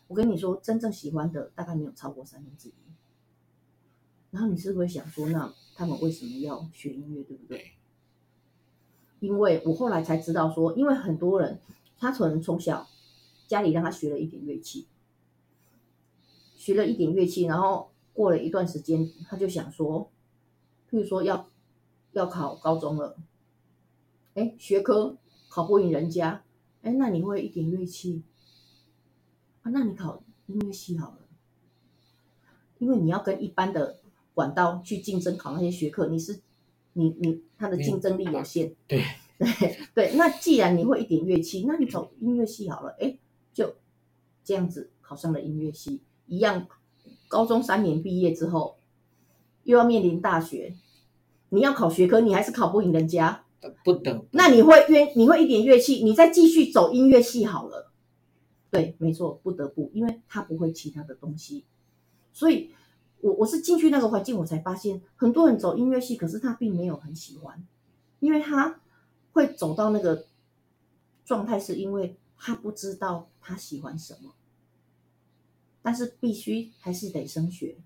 [0.07, 2.73] 我跟你说，真正喜欢的大概没有超过三分之一。
[4.29, 7.71] 然后你是不是会想说，那他们为什么要学音乐，对不对？
[9.19, 11.59] 因为我后来才知道说，因为很多人
[11.97, 12.87] 他可能从小。
[13.47, 14.87] 家里让他学了一点乐器，
[16.55, 20.11] 学了一点乐器，然后过了一段时间，他就想说，
[20.89, 21.49] 譬如说要
[22.11, 23.17] 要考高中了，
[24.33, 25.17] 哎，学科
[25.49, 26.43] 考不赢人家，
[26.81, 28.23] 哎，那你会一点乐器
[29.63, 29.71] 啊？
[29.71, 31.19] 那你考音乐系好了，
[32.79, 33.99] 因为你要跟一般的
[34.33, 36.41] 管道去竞争考那些学科，你是
[36.93, 39.03] 你你他的竞争力有限，对
[39.39, 40.15] 对对。
[40.15, 43.17] 那既然你会一点乐器，那你走音乐系好了，哎。
[43.53, 43.75] 就
[44.45, 46.69] 这样子考上了音乐系，一样，
[47.31, 48.75] 高中三年毕业之后，
[49.63, 50.75] 又要面临大学，
[51.47, 53.45] 你要考学科，你还是考不赢人家，
[53.85, 54.25] 不等。
[54.31, 57.89] 那你会乐，你会一点乐器，你再继续走音乐系好了。
[58.69, 61.63] 对，没错，不得不，因为他不会其他的东西，
[62.33, 62.71] 所以
[63.21, 67.65] 我我是进去那个环境，我才发现很多人走音乐系，可是他并没有很喜欢，
[68.19, 68.81] 因为他
[69.31, 70.25] 会走到那个
[71.23, 74.31] 状态，是因为他不知道他喜欢什么，
[75.81, 77.77] 但是必须还是得升学，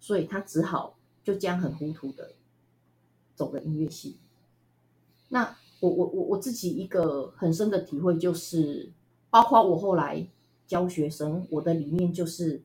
[0.00, 2.32] 所以他只好就这样很糊涂的
[3.34, 4.16] 走了音乐系。
[5.28, 8.92] 那我我我我自己一个很深的体会就是。
[9.30, 10.28] 包括我后来
[10.64, 12.62] 教学生，我的理念就是，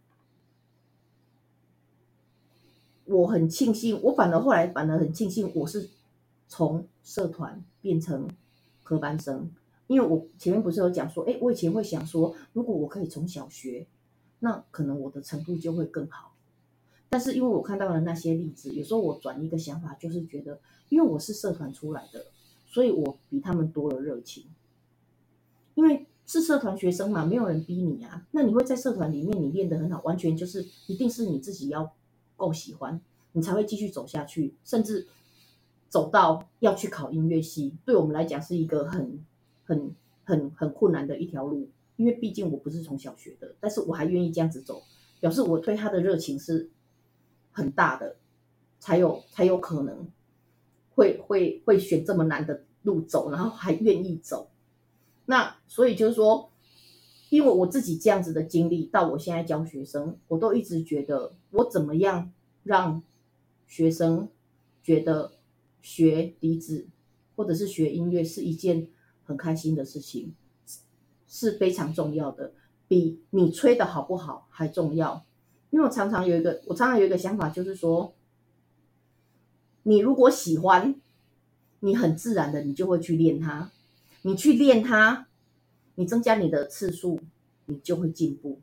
[3.06, 5.90] 我很庆幸，我反而后来反而很庆幸，我是
[6.48, 8.30] 从社团变成
[8.84, 9.52] 科班生，
[9.88, 13.88] 因为我前面不是有讲说，哎，我以前会想说，如果我可以从小学，
[14.40, 16.34] 那可能我的程度就会更好。
[17.10, 22.26] 但是因为我看到了那些例子，有时候我转一个想法，就是觉得，因为我是社团出来的，
[22.68, 24.46] 所以我比他们多了热情，
[25.76, 26.06] 因为。
[26.32, 28.24] 是社团学生嘛，没有人逼你啊。
[28.30, 31.92] 那你会在社团里面，你练得很好，完全就是一定是你自己要
[32.38, 35.08] 够喜欢，你才会继续走下去，甚至
[35.90, 37.74] 走到要去考音乐系。
[37.84, 39.26] 对我们来讲是一个很、
[39.66, 41.68] 很、很、很困难的一条路，
[42.00, 44.82] 因为毕竟我不是从小学的，但是我还愿意这样子走，
[45.20, 46.70] 表示我对他的热情是
[47.52, 48.16] 很大的，
[48.80, 50.08] 才有才有可能
[50.96, 54.50] 会会会选这么难的路走，然后还愿意走。
[55.26, 56.50] 那所以就是说，
[57.30, 62.32] 因为我自己这样子的经历，到我现在教学生，我都一直觉得，我怎么样
[62.64, 63.04] 让
[63.68, 64.30] 学生
[64.82, 65.34] 觉得
[65.82, 66.88] 学笛子
[67.36, 68.88] 或者是学音乐是一件
[69.26, 70.34] 很开心的事情，
[71.30, 72.52] 是非常重要的，
[72.90, 75.24] 比你吹的好不好还重要。
[75.70, 78.16] 因为我常常有一个，我常常有一个想法，就是说，
[79.84, 80.96] 你如果喜欢，
[81.82, 83.72] 你很自然的，你就会去练它。
[84.24, 85.28] 你去练它，
[85.96, 87.20] 你增加你的次数，
[87.68, 88.60] 你就会进步。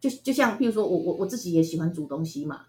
[0.00, 2.66] 就就像，譬如说我我我自己也喜欢煮东西嘛，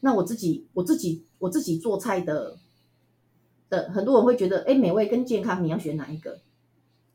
[0.00, 2.58] 那我自己我自己我自己做菜的
[3.68, 6.40] 的，很多人会觉得，哎，美味跟健康你要选哪一个？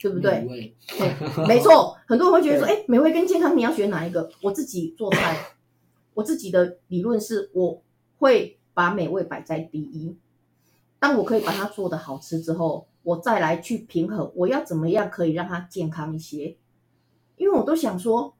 [0.03, 0.75] 对不对？
[0.99, 4.29] 对，没错， 很多人会觉得说，哎，美味跟健康你要选哪一个？
[4.43, 5.37] 我自己做菜，
[6.13, 7.81] 我自己的理论是，我
[8.19, 10.17] 会把美味摆在第一。
[10.99, 12.87] 当我可以把它做的好吃之后。
[13.03, 16.55] 我再来去平衡，我要怎么样可以让它健康一些？
[17.35, 18.33] 因为我都想说，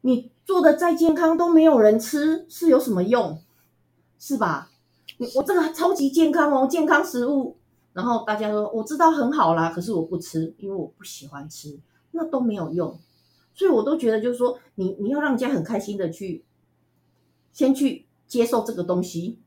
[0.00, 3.40] 你做的再健康都没有人吃，是有什么用？
[4.18, 4.72] 是吧？
[5.36, 7.55] 我这个超级健康哦，健康食物，
[7.96, 11.80] 然后大家说我知道很好啦，可是我不吃，因为我不喜欢吃，
[12.10, 12.98] 那都没有用。
[13.54, 16.44] 所以我都觉得就是说，你你要让人家很开心的去，
[17.54, 19.38] 先去接受这个东西，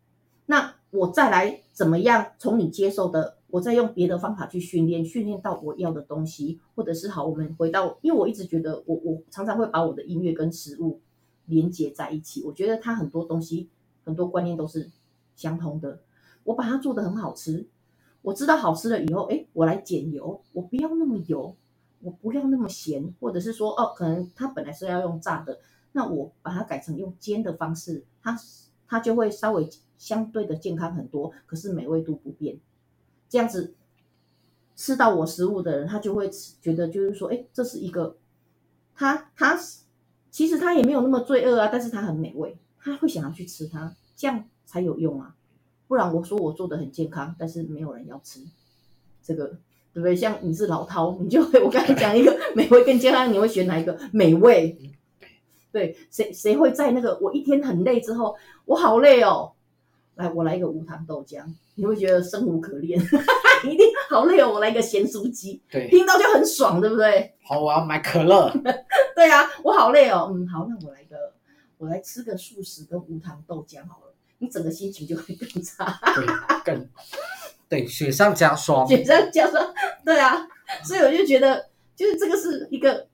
[0.48, 3.38] 那我再来怎么样从你接受的。
[3.52, 11.02] 我再用别的方法去训练，训练到我要的东西，或者是好，我们回到，因为我一直觉得我我常常会把我的音乐跟食物
[11.48, 13.68] 连接在一起，我觉得它很多东西
[14.06, 14.92] 很多观念都是
[15.36, 16.00] 相通的。
[16.44, 17.68] 我把它做得很好吃，
[18.22, 21.56] 我知道好吃了以后，哎，我来减油，我不要那么油，
[22.02, 25.60] 我不要那么咸，或者是说哦，可能它本来是要用炸的，
[25.94, 28.38] 那我把它改成用煎的方式，它
[28.88, 32.60] 它就会稍微相对的健康很多，可是美味度不变。
[33.30, 33.76] 这样子
[34.76, 36.30] 吃到我食物的人，他就会
[36.62, 38.18] 觉得就是说，哎，这是一个
[38.96, 39.58] 他他
[40.30, 45.36] 其实他也没有那么罪恶啊，但是他很美味，他会想要去吃它，这样才有用啊。
[45.90, 48.40] 不然我说我做的很健康，但是没有人要吃，
[49.24, 49.48] 这个
[49.92, 50.16] 对不对？
[50.16, 54.00] 像你是老饕，你就会我刚才讲一个美味跟健康，你会选哪一个？
[54.14, 54.78] 美味。
[55.72, 59.52] 对，谁谁会在那个我一天很累之后，我好累哦。
[60.16, 61.44] 来，我来一个无糖豆浆，
[61.76, 63.00] 你会觉得生无可恋，
[63.64, 64.52] 一定好累哦。
[64.52, 67.34] 我来一个咸酥鸡，对，听到就很爽，对不对？
[67.44, 68.52] 好，我要买可乐。
[69.16, 70.30] 对啊，我好累哦。
[70.34, 71.34] 嗯，好，那我来个，
[71.78, 74.09] 我来吃个素食跟无糖豆浆好了，
[74.40, 76.26] 你整个心情就会更差，对，
[76.66, 76.90] 更
[77.70, 79.74] 对，雪上加霜，雪上加霜。
[80.04, 80.48] 对啊，
[80.84, 83.08] 所以我就觉得，就是这个是一个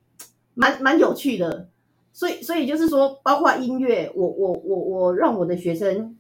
[0.54, 1.70] 蛮蛮有趣的。
[2.14, 6.18] 所以，所以就是说，包括音乐，我我我我让我的学生。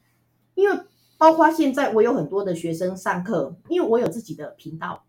[0.55, 0.79] 因为
[1.17, 5.03] 包括现在我有很多的学生上课，因为我有自己的频道，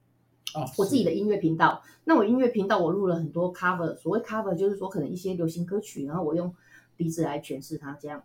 [0.55, 1.83] 哦，我自己的音乐频道。
[2.03, 6.53] 那我音乐频道我录了很多 cover，所谓 cover 就是说可能一些流行歌曲，然后我用
[6.97, 8.23] 鼻子来诠释它这样。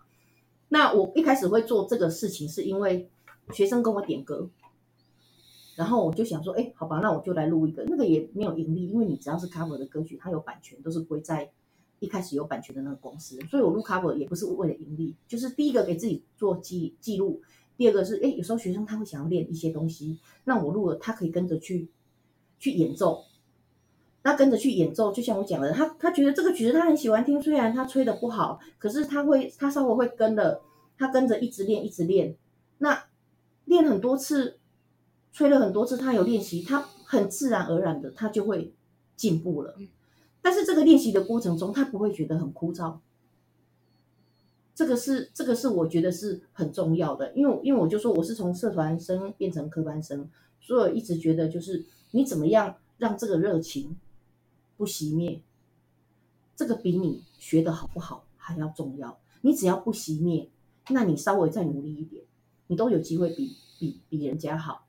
[0.74, 3.10] 那我一开始会做这个事情，是因为
[3.52, 4.50] 学生跟我点歌，
[5.76, 11.52] 然后我就想说，哎，好吧，那我就来录一个，那个也没有盈利，因为你只要是 cover 的歌曲，它有版权，都是归在
[12.00, 17.42] 一开始有版权的那个公司，所以我录 cover 也不是为了盈利，就是第一个给自己做记记录，
[17.76, 21.90] 第二个是，哎，有时候学生他会想要练一些东西，那我录了，他可以跟着去
[22.60, 23.26] 去演奏，
[24.24, 30.62] 那跟着去演奏，就像我讲的，他他觉得这个曲子他很喜欢听，虽然他吹的不好，可是他会他稍微会跟了，
[30.98, 32.36] 他跟着一直练一直练，
[32.78, 33.06] 那
[33.66, 34.58] 练很多次。
[35.34, 38.74] 吹了很多次，他有练习，他很自然而然的，他就会
[39.16, 39.74] 进步了。
[40.42, 42.98] 但是这个练习的过程中，他不会觉得很枯燥。
[44.76, 50.30] 这个是这个是我觉得是很重要的，因为因为我就说我是从社团生变成科班生，
[50.60, 53.96] 所以我一直觉得就是你怎么样让这个热情
[54.82, 55.44] 不熄灭，
[56.56, 59.20] 这个比你学的好不好还要重要。
[59.42, 60.50] 你只要不熄灭，
[60.90, 62.24] 那你稍微再努力一点，
[62.66, 64.88] 你都有机会比比比人家好。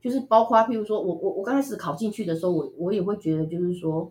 [0.00, 4.10] 就是包括，譬如说我我我刚开始考进去的时候，我我也会觉得，就是说，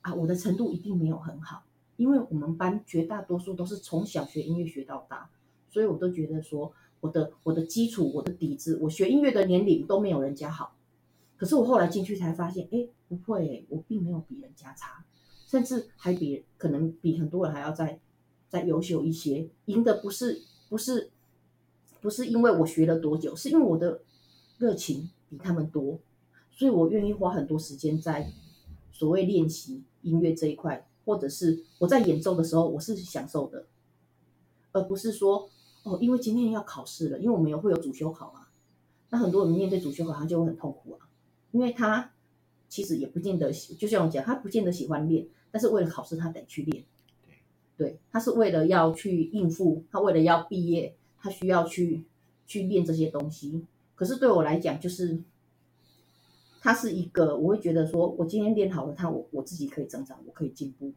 [0.00, 1.62] 啊，我的程度一定没有很好，
[1.94, 5.30] 因为我们班绝大多数都是从小学音乐学到大，
[5.70, 10.74] 所以我都觉得说，我的我的基础、我的底子，我学音乐的年龄都没有人家好。
[11.36, 12.88] 可是我后来进去才发现，哎，
[13.18, 15.04] 不会，我并没有比人家差，
[15.46, 18.00] 甚至还比可能比很多人还要再
[18.48, 19.48] 再优秀一些。
[19.66, 21.10] 赢的不是不是
[22.00, 24.00] 不是因为我学了多久，是因为我的。
[24.56, 25.98] 热情比他们多，
[26.52, 28.30] 所以我愿意花很多时间在
[28.92, 33.66] 所谓练习音乐这一块，或者是我在演奏的时候，我是享受的，
[34.70, 35.50] 而不是说
[35.82, 38.46] 哦，因为今天要考试了，因为我们有会有主修考嘛。
[39.10, 41.08] 那很多人面对主修考，他就会很痛苦啊，
[41.50, 42.12] 因为他
[42.74, 46.82] 其实也不见得，就像我讲，他不见得喜欢练，但是为了考试，他得去练。
[47.76, 52.02] 对，他是为了要去应付，他为了要毕业，他需要去
[52.48, 53.64] 去练这些东西。
[53.94, 55.20] 可是对我来讲，就是
[56.60, 60.92] 他是一个，我会觉得说，我今天练好了它，我我自己可以成长，我可以进步，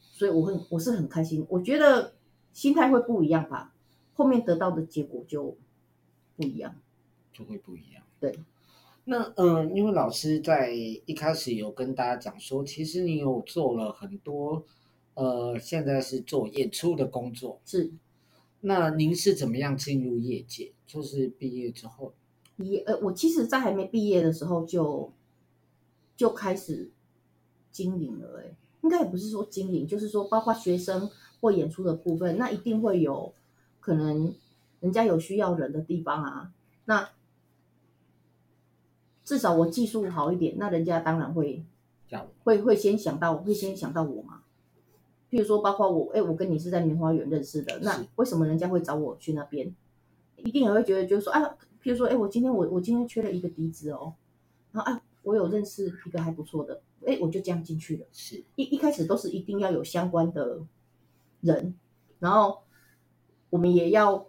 [0.00, 1.46] 所以我很我是很开心。
[1.48, 2.14] 我觉得
[2.52, 3.72] 心态会不一样吧，
[4.14, 5.56] 后面得到的结果就
[6.36, 6.74] 不一样，
[7.32, 8.02] 就会不一样。
[8.18, 8.36] 对，
[9.10, 14.64] 那嗯，因为老师在一开始有跟大家讲说，其实你有做了很多，
[15.14, 17.90] 呃，现在是做演出的工作，是。
[18.60, 20.70] 那您是怎么样进入业界？
[20.86, 22.12] 就是毕业之后，
[22.58, 25.12] 也呃，我其实，在还没毕业的时候就
[26.16, 26.88] 就开始
[27.72, 28.40] 经营了。
[28.40, 33.34] 哎，应该也不是说经营，就是说，包括学生或演出的部分，那一定会有
[33.80, 34.32] 可能
[34.78, 36.52] 人家有需要人的地方啊。
[36.84, 37.10] 那
[39.30, 41.64] 至少我技术好一点，那人家当然会
[42.42, 44.42] 会会先想到，会先想到我嘛。
[45.30, 49.72] 譬如说，包括我，哎，我跟你是在棉花园认识的，那为什么人家会找我去那边？
[50.34, 51.40] 一定也会觉得，就是说啊，
[51.80, 54.14] 譬如说，哎，我今天我我今天缺了一个笛子哦，
[54.72, 58.06] 然后啊，我有认识一个还不错的，哎，我就这样进去了。
[58.10, 60.58] 是一一开始都是一定要有相关的
[61.40, 61.76] 人，
[62.18, 62.62] 然后
[63.50, 64.26] 我们也要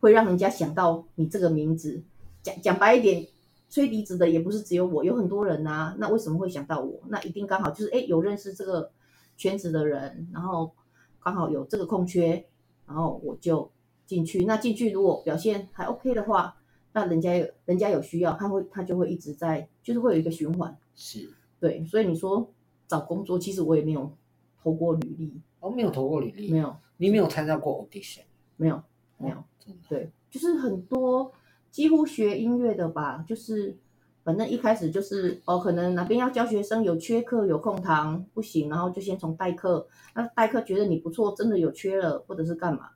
[0.00, 2.02] 会让人家想到你这个名字。
[2.42, 3.26] 讲讲白一点，
[3.74, 5.96] 吹笛子的也不是只有我，有很多人呐。
[5.98, 7.00] 那为什么会想到我？
[7.08, 8.90] 那一定刚好就是哎，有认识这个。
[9.36, 10.72] 圈子的人，然后
[11.20, 12.46] 刚好有这个空缺，
[12.86, 13.68] 然后我就
[14.06, 14.44] 进去。
[14.44, 16.54] 那进去如果表现还 OK 的话，
[16.92, 20.78] 那人家有人家有需要，他会他就会一直在，就是会有一个循环。
[20.94, 21.84] 是，对。
[21.84, 22.48] 所以你说
[22.86, 24.08] 找工作，其实我也没有
[24.62, 25.40] 投过履历。
[25.58, 26.52] 哦，没有投过履历。
[26.52, 26.72] 没有。
[26.98, 28.20] 你没有参加过 audition？
[28.54, 28.80] 没有，
[29.18, 29.42] 没有。
[29.58, 29.80] 真的。
[29.88, 31.32] 对，就是很多
[31.74, 33.76] 几乎学音乐的吧，就是。
[34.22, 42.88] 反正一开始就是哦，可能哪边要教学生有缺课有空堂不行，然后就先从代课，那代课觉得你不错，真的有缺了或者是干嘛，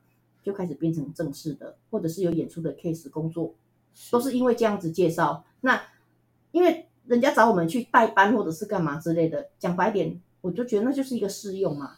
[0.42, 3.54] 就开始变成正式的，或者是有演出的 case 工作，
[4.10, 5.44] 都是因为这样子介绍。
[5.60, 5.78] 那
[6.50, 11.96] 因为人家找我们去代班或者是干嘛之类的，讲白点，我就觉得那就是一个试用嘛。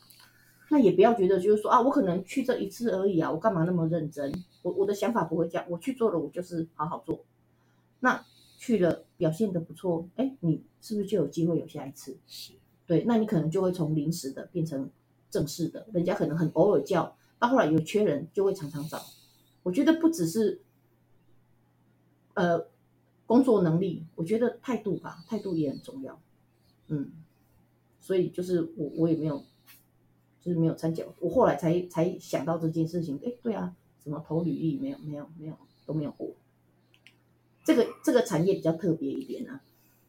[0.71, 4.33] 那也不要觉得就是说啊，我可能去这一次而已啊，我干嘛那么认真？
[4.63, 7.25] 我我的想法不会这样，我去做了，我就是好好做。
[8.01, 8.25] 那。
[8.63, 12.19] 去了表现的不错，哎，你是不是就有机会有下一次？
[12.27, 12.53] 是，
[12.87, 14.91] 对，那你可能就会从临时的变成
[15.31, 19.01] 正式的，人家可能很偶尔叫，到后来有缺人就会常常找。
[19.63, 20.61] 我觉得不只是，
[22.35, 22.67] 呃，
[23.25, 26.21] 工作能力，我觉得态度吧，态度也很重要。
[26.89, 27.13] 嗯，
[27.99, 29.43] 所以就是我我也没有，
[30.43, 33.19] 就是没有参加，我后来才才想到这件事情。
[33.25, 35.55] 哎，对啊，什么投履历没有没有没有
[35.87, 36.31] 都没有过。
[37.63, 39.61] 这个这个产业比较特别一点啊，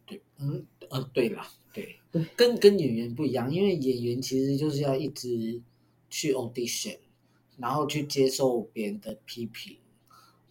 [0.06, 5.62] 对，嗯，呃，对啦，对，对，跟跟演员不一样，因为演员其实就是要一直
[6.10, 6.98] 去 audition，
[7.58, 9.78] 然后去接受别人的批评，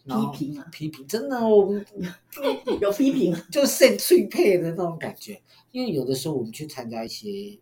[0.05, 1.83] 批评啊，批评，真的我们
[2.79, 5.41] 有批评，就生脆配的那种感觉。
[5.71, 7.57] 因为有的时候我们去参加一些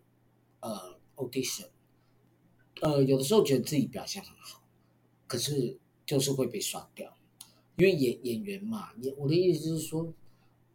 [0.60, 1.66] 呃 audition，
[2.80, 4.62] 呃，有的时候觉得自己表现很好，
[5.26, 5.76] 可是
[6.06, 7.16] 就是会被刷掉，
[7.76, 10.12] 因为演演员嘛，演我的意思就是说，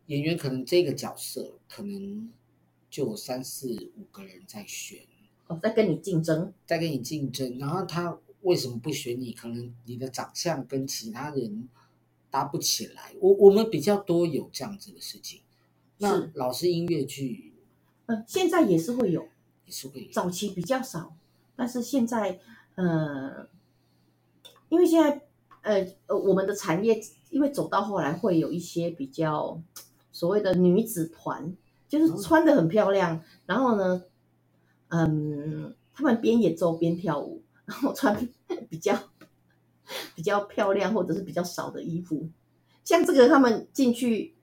[0.08, 2.32] 演员可能这个角色可能
[2.89, 4.99] 就有三四五个人在选，
[5.47, 9.34] 哦，在跟你竞争，在跟你竞争，然后他为什么不选你？
[9.34, 11.68] 可能你的长相跟其他人
[12.30, 13.14] 搭不起来。
[13.20, 15.41] 我我们比较多有这样子的事情。
[15.97, 17.53] 那老师音乐剧，
[18.06, 19.28] 嗯、呃，现在也是会有，
[19.66, 21.16] 也是会有，早期比较少，
[21.56, 22.39] 但是现在，
[22.76, 23.47] 呃，
[24.70, 25.22] 因为现在，
[25.62, 26.99] 呃呃，我们的产业
[27.30, 29.62] 因为走到后来会有一些比较
[30.12, 31.56] 所谓的女子团，
[31.88, 34.03] 就是穿的很漂亮，然后呢，
[34.89, 38.28] 嗯，他们边演奏边跳舞，然后穿
[38.70, 38.97] 比较
[40.16, 42.30] 比较漂亮或者是比较少的衣服，
[42.84, 44.34] 像这个他们进去。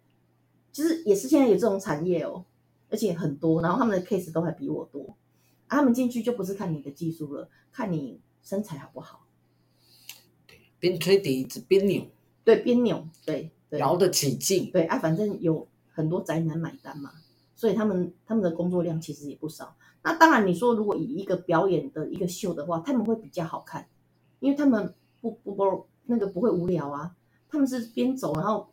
[0.75, 2.47] 其实也是现在有这种产业哦，
[2.89, 5.15] 而且很多，然后他们的 case 都还比我多。
[5.73, 9.27] 啊、他们进去就不是看你的技术了，看你身材好不好。
[10.47, 12.07] 对，边吹笛子边扭。
[12.45, 14.71] 对，边扭，对，对，摇得起劲。
[14.71, 17.13] 对啊，反正有很多宅男买单嘛，
[17.57, 19.75] 所以他们他们的工作量其实也不少。
[20.03, 23.89] 那当然，你说如果以一个表演的一个秀的话，他们会比较好看，
[24.41, 27.17] 因为他们不不不那个不会无聊啊，
[27.49, 28.69] 他们是边走然后。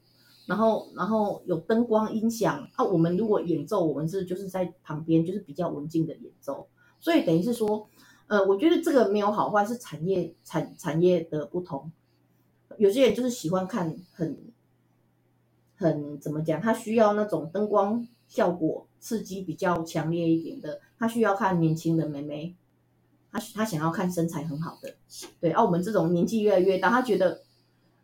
[0.47, 2.84] 然后，然后有灯光音响啊。
[2.84, 6.68] 我们如果演奏，我们是就是在旁边，就是比较文静的演奏。
[7.00, 7.89] 所以等于是说，
[8.28, 11.91] 呃，我觉得这个没有好坏，是产业产产业的不同。
[12.78, 14.38] 有些人就是喜欢看很
[15.76, 22.56] 很怎么讲，他需要那种灯光效果刺激比较强烈一点的，他需要看年轻的妹妹，
[23.32, 24.95] 他他想要看身材很好的。
[25.39, 27.41] 对，啊，我们这种年纪越来越大，他觉得。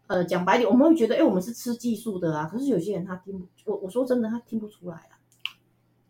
[0.07, 2.45] 呃，讲白点，我们会觉得，哎，我们是吃技术的啊。
[2.45, 5.14] 可是有些人他听不，我我说真的，他听不出来啊。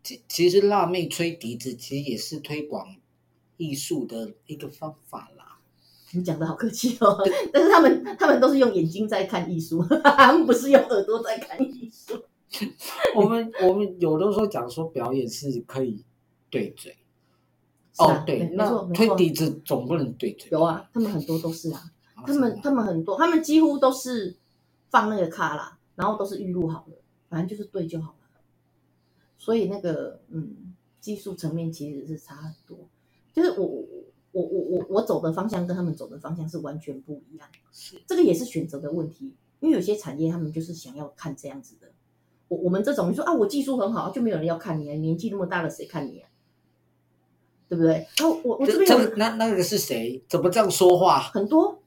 [0.06, 2.95] 其其实辣妹吹笛子，其实也是推广
[3.58, 5.58] 艺术的一个方法啦。
[6.12, 7.18] 你讲的好客气哦，
[7.51, 12.24] 但是他们他们都是用眼睛在看艺术，他们不是用耳朵在看艺术。
[13.18, 16.06] 我们我们有的时候讲说表演是可以
[16.51, 16.95] 对嘴。
[17.97, 20.49] 啊、哦，对，对那推笛子总不能对嘴。
[20.51, 21.82] 有啊，他们很多都是啊。
[22.26, 24.38] 他们他们很多，他们几乎都是
[24.91, 26.97] 放那个卡啦，然后都是预录好的，
[27.30, 28.24] 反正就是对就好了。
[29.38, 32.77] 所以那个嗯，技术层面其实是差很多。
[33.33, 33.83] 就是我我
[34.31, 37.47] 我我我我走的方向跟他们走的方向是完全不一样。
[37.71, 41.88] 是这个也是选择的问题，因为有些产业他们就是想要看这样子的。
[42.47, 46.29] 我我们这种你说啊，我技术很好，就没有人要看你啊，年纪那么大了，谁看你啊？
[47.67, 48.07] 对不对？
[48.17, 50.23] 然后我我这边这那那个是谁？
[50.27, 51.19] 怎么这样说话？
[51.19, 51.81] 很多。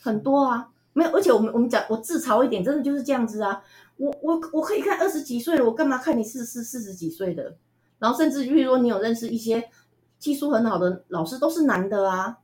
[0.00, 3.62] 很多啊，没有，而且我们我们讲，我自嘲一点，真的就是这样子啊。
[3.96, 7.56] 我我我可以看二十几岁的，我干嘛看你四四四十几岁的？
[7.98, 9.68] 然后甚至比如说你有认识一些
[10.18, 12.38] 技术很好的老师，都是男的啊。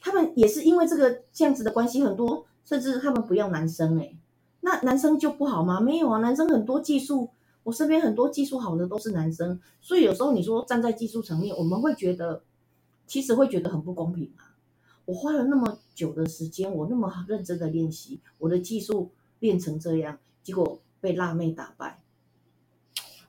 [0.00, 4.18] 他们也是因为这个这样子的关系，很多甚至他们不要男生诶、欸，
[4.60, 5.80] 那男生就不好吗？
[5.80, 7.30] 没有啊，男生很多技术，
[7.62, 12.42] 我身边很多技术好的都是男生，所以有时候你说站在技术层面，我们会觉得
[13.06, 14.52] 其实会觉得很不公平啊。
[15.06, 22.00] 我花了那么久的时间，我那么认真的练习，我的技术练成这样，结果被辣妹打败。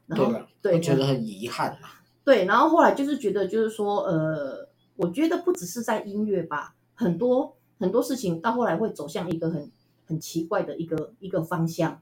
[0.06, 1.90] 然后对，对，觉得很遗憾嘛。
[2.24, 9.72] 对，然后后来就是觉得，就是说，呃，我觉得不只是在音乐吧，很多很多事情到后来会走向一个很
[10.06, 12.02] 很奇怪的一个一个方向。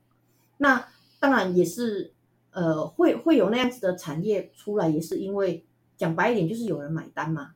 [0.58, 0.86] 那
[1.20, 2.14] 当然也是，
[2.52, 7.52] 呃，会会有那样子的产业出来，也是因为讲白一点，就是有人买单嘛。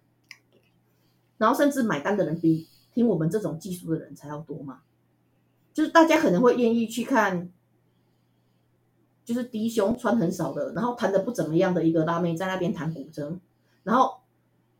[1.38, 4.82] 然后甚至买单的人比听我们这种技术的人才要多嘛，
[5.78, 7.51] 就是大家可能会愿意去看，
[9.23, 13.38] 就是低胸穿很少的，然后弹的不怎么样的一个辣妹在那边弹古筝，
[13.84, 14.21] 然后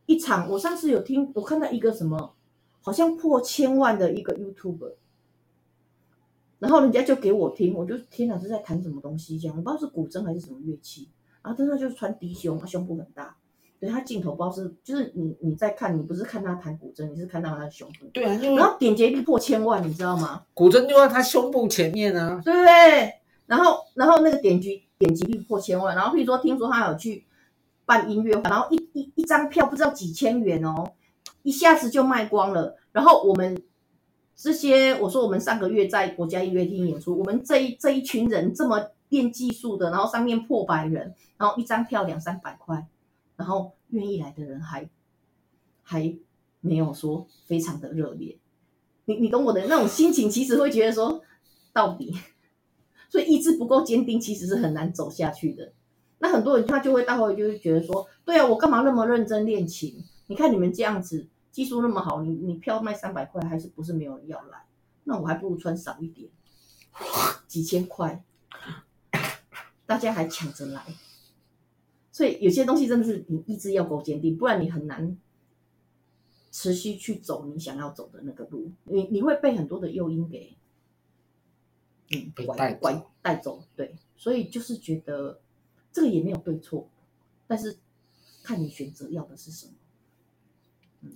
[0.06, 2.34] 一场我上次有听我看到一个什么，
[2.80, 4.94] 好像破千万的一个 YouTube，
[6.58, 11.08] 然后人家就给我听，我就天哪，是在弹什么东西这样，我不知道是古筝还是什么乐器，
[11.44, 13.36] 然后但是就是穿低胸，他胸部很大。
[13.80, 18.06] 对，他镜头包是，就是你你在看，你不是看他弹古筝，你是看到他的胸部。
[18.12, 20.42] 对啊，然后点击率破千万，你知道吗？
[20.52, 22.40] 古筝就在他胸部前面啊。
[22.44, 23.14] 对不对？
[23.46, 27.24] 然后然后那个点击点击率破千万，然后譬如说听说他有去
[27.86, 30.92] 办音乐会，然后一一一张票不知道几千元哦，
[31.44, 32.76] 一下子就卖光了。
[32.90, 33.56] 然后我们
[34.34, 42.84] 这些，我说我们上个月在国家音乐厅演出，我们这一这一群人这么练技术的，然后上面破百人，然后一张票两三百块。
[43.38, 44.90] 然后愿意来的人还
[45.84, 46.18] 还
[46.60, 48.36] 没有说非常的热烈，
[49.04, 51.22] 你你懂我的那种心情，其实会觉得说，
[51.72, 52.12] 到底，
[53.08, 55.72] 所以意志不够坚定，其实是很难走下去的。
[56.18, 60.04] 那很多人他就会到后就会觉得说，对啊，我干嘛那么认真练琴？
[60.26, 64.66] 你看你们这样子技术那么好，你你票卖三百块，还是不是没有人要来？
[65.04, 66.28] 那我还不如穿少一点，
[67.46, 68.24] 几千块，
[69.86, 70.82] 大家还抢着来。
[72.18, 75.16] 所以有些东西真的是你意志要够坚定，不然你很难。
[76.50, 80.56] 持续去走你想要走的那个路，你你会被很多的诱因给，
[82.10, 85.40] 嗯，拐拐带走，对，所以就是觉得
[85.92, 86.88] 这个也没有对错，
[87.46, 87.78] 但是
[88.42, 89.72] 看你选择要的是什么。
[91.02, 91.12] 嗯，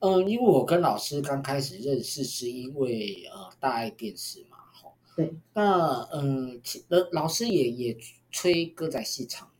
[0.00, 7.96] 嗯，因为我跟老师刚开始认识是因为呃大爱电视嘛，吼，对，那嗯，呃老师也也
[8.30, 9.51] 吹歌仔戏场，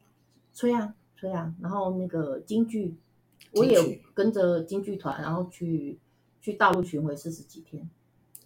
[0.54, 2.96] 吹啊吹啊，然后那个京剧。
[3.54, 5.98] 我也跟着京剧团，然后去
[6.40, 7.86] 去大陆巡回四十几天，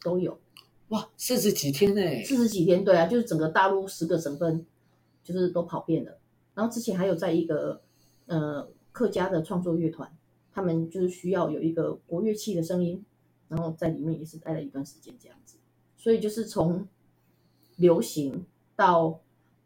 [0.02, 0.36] 都有。
[0.88, 2.24] 哇，四十几天呢？
[2.24, 4.66] 四十几天，对啊，就是整个大陆十个省份，
[5.22, 6.18] 就是都跑遍了。
[6.54, 7.80] 然后之前还有在一个
[8.24, 10.10] 呃客家的创作乐团，
[10.50, 13.04] 他们就是需要有一个国乐器的声音，
[13.46, 15.56] 然后在里面也是待了一段时间这样子。
[15.96, 16.88] 所以就是从
[17.76, 18.44] 流行
[18.74, 19.20] 到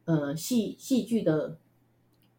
[0.04, 1.56] 呃戏戏剧的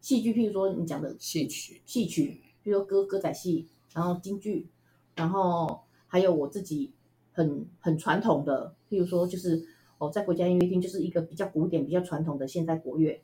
[0.02, 2.42] 戏剧，譬如说你讲的戏曲，戏曲。
[2.64, 4.68] 譬如说歌歌仔戏，然后京剧，
[5.16, 6.92] 然后还有我自己
[7.32, 9.66] 很很传统的，譬如说就是
[9.98, 13.20] 哦，在国家音乐厅就是一个比较古典、比较传统的现代国乐。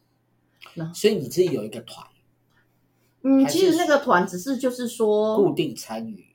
[0.74, 2.05] 那所以你自己有一个团？
[3.22, 6.26] 嗯，其实那个团只是就是说固定参与。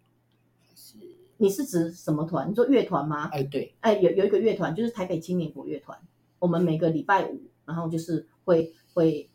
[0.73, 0.95] 是
[1.35, 2.49] 你是指什么团？
[2.49, 3.25] 你说乐团吗？
[3.33, 5.99] 哎，对，哎，有有一个乐团就是台北青年国乐团，
[6.39, 9.29] 我们每个礼拜五，然后就是会会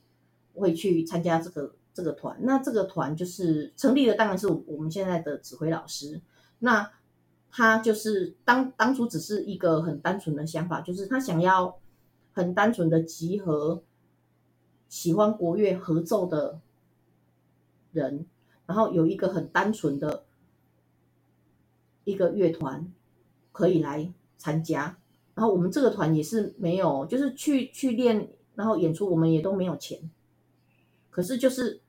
[0.58, 1.74] 会去参加这个。
[1.94, 6.20] 这个团，那这个团就是成立的，当然是我们现在的指挥老师。
[6.60, 6.88] 那
[7.50, 11.76] 他就是当当初只是一个很单纯的想法，就是他想要
[12.32, 13.82] 很单纯的集合
[14.88, 16.60] 喜欢国乐合奏的
[17.90, 18.24] 人，
[18.66, 20.24] 然后有一个很单纯的
[22.04, 22.92] 一个乐团
[23.50, 24.96] 可以来参加。
[25.34, 29.98] 然后我们这个团也是没有，就是去去练，然后演出，我们也都没有钱。
[31.18, 31.80] 可是就是。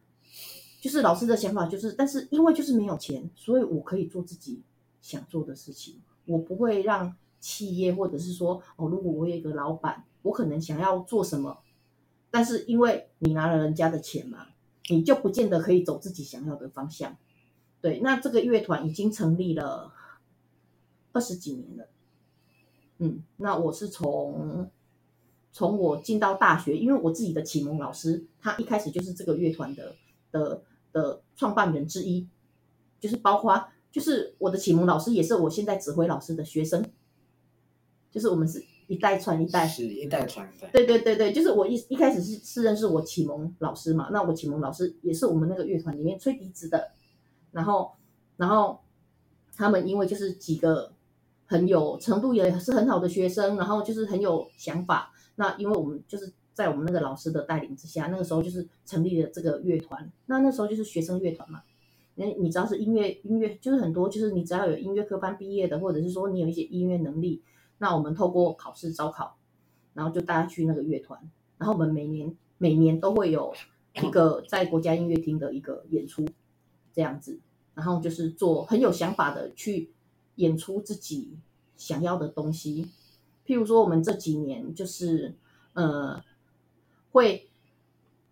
[0.81, 4.61] 就是老师的想法，就是，但是因为就是没有钱，所以我可以做自己
[5.01, 6.01] 想做的事情。
[6.25, 11.59] 我不会让企业或者是说，哦，如果我有一个老板，我可能想要做什么，
[12.31, 14.47] 但是因为你拿了人家的钱嘛，
[14.89, 17.17] 你就不见得可以走自己想要的方向。
[17.81, 19.91] 对，那这个乐团已经成立了
[21.11, 21.89] 二十几年了。
[22.99, 24.71] 嗯，那我是从
[25.51, 29.95] 从我进到大学，因为我自己的启蒙老师，他一开始就是这个乐团的
[30.31, 30.63] 的。
[30.91, 32.27] 的创办人之一，
[32.99, 36.83] 就是包括就是我的启蒙老师，也是我现在指挥老师的学生，
[38.09, 40.67] 就是我们是一代传一代，是一代传一代。
[40.73, 46.89] 对对对对，就是我一一开始是是认识我启蒙老师嘛，那我启蒙老师也是我们那个乐团里面吹笛子的，
[47.51, 47.91] 然后
[48.35, 48.79] 然后
[49.55, 50.91] 他们因为就是几个
[51.45, 56.31] 很有程度也是很好的学生，然后就是很有想法，那因为我们就是。
[56.51, 60.11] 在我们那个老师的带领之下，那个时候就是成立了这个乐团。
[60.25, 61.63] 那那时候就是学生乐团嘛。
[62.15, 67.41] 那你只要是音乐，音乐就是很多，就是你只要有音乐科班毕业的，或者是说你有一些音乐能力，
[67.77, 69.37] 那我们透过考试招考，
[69.93, 71.17] 然后就大家去那个乐团。
[71.57, 73.53] 然后我们每年每年都会有
[74.03, 76.27] 一个在国家音乐厅的一个演出，
[76.91, 77.39] 这样子。
[77.73, 79.91] 然后就是做很有想法的去
[80.35, 81.37] 演出自己
[81.77, 82.89] 想要的东西。
[83.49, 85.33] 譬如说，我们这几年就是
[85.73, 86.21] 呃。
[87.11, 87.49] 会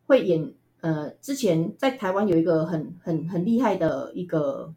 [0.05, 4.71] 会演呃，之前在台湾有一个很很很厉害的一个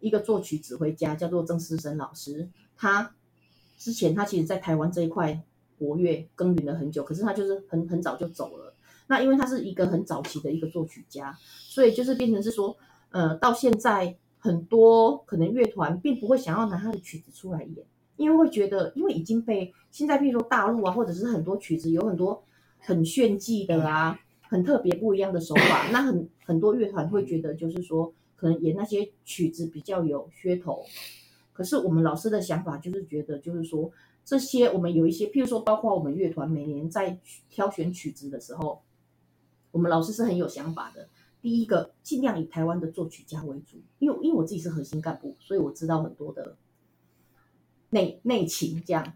[0.00, 2.48] 一个作曲指挥家，叫做曾思生老师。
[2.74, 3.14] 他
[3.76, 5.44] 之前他其实，在台湾这一块
[5.78, 8.74] 活跃耕耘了很久，可是他就是很很早就走了。
[9.08, 12.74] 那因为他是一个很早期的一个作曲家，所以就是变成是说，
[13.10, 17.84] 呃，到现在很多可能乐团并不会想要拿他的曲子出来演，
[18.16, 22.42] 因为会觉得，因为已经被现在，譬如说大陆啊，或者是很多曲子有很多。
[22.86, 30.84] 很炫技的啊，很特别不一样的手法，那很很多乐团会觉得，就是说可能演那些曲子比较有噱头。
[31.54, 33.90] 可是我们老师的想法就是觉得，就是说
[34.22, 38.82] 这些我们有一些，譬如说，包括我们乐团每年在挑选曲子的时候，
[39.70, 41.08] 我们老师是很有想法的。
[41.40, 46.54] 第一个，尽量以台湾的作曲家为主，因为因为我自己是核心干部，所以我知道很多的
[47.94, 49.14] 内内情这样。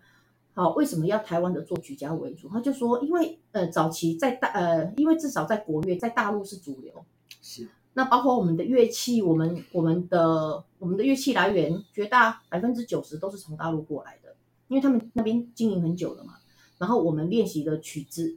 [0.54, 2.48] 好，为什么要台湾的作曲家为主？
[2.48, 7.04] 他就说，因为呃，早期在大呃，因为至少在国乐在大陆是主流，
[7.42, 7.68] 是。
[7.94, 14.34] 那包括我们的乐器，我们我们的我们的乐器来源，绝大百分之九十都是从大陆过来的，
[14.68, 16.34] 因为他们那边经营很久了嘛。
[16.78, 18.36] 然后我们练习的曲子，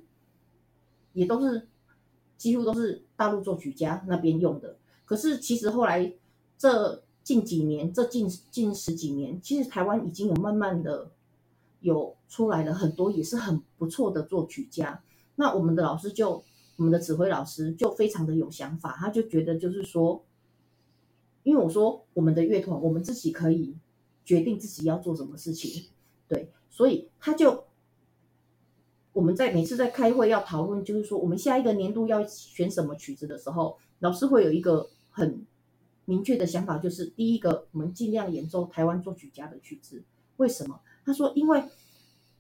[1.14, 1.68] 也都是
[2.38, 4.78] 几乎都是大陆作曲家那边用的。
[5.06, 6.14] 可是其实后来
[6.58, 11.12] 这近几年，这近近十几年，其实台湾已经有慢慢的
[11.80, 15.04] 有出来了很多也是很不错的作曲家。
[15.36, 16.44] 那我们的老师就。
[16.78, 20.24] 我们的指挥老师就非常的有想法，他就觉得就是说，
[21.44, 23.76] 因为我说我们的乐团，我们自己可以
[24.26, 25.90] 决定自己要做什么事情，
[26.28, 27.66] 对，所以他就
[29.14, 35.46] 我们在每次在开会要讨论，就是说我们下一个年度要选什么曲子的时候，老师会有一个很
[36.06, 40.04] 明确的想法，就是第一个，我们尽量演奏台湾作曲家的曲子。
[40.38, 40.80] 为什么？
[41.06, 41.64] 他说，因为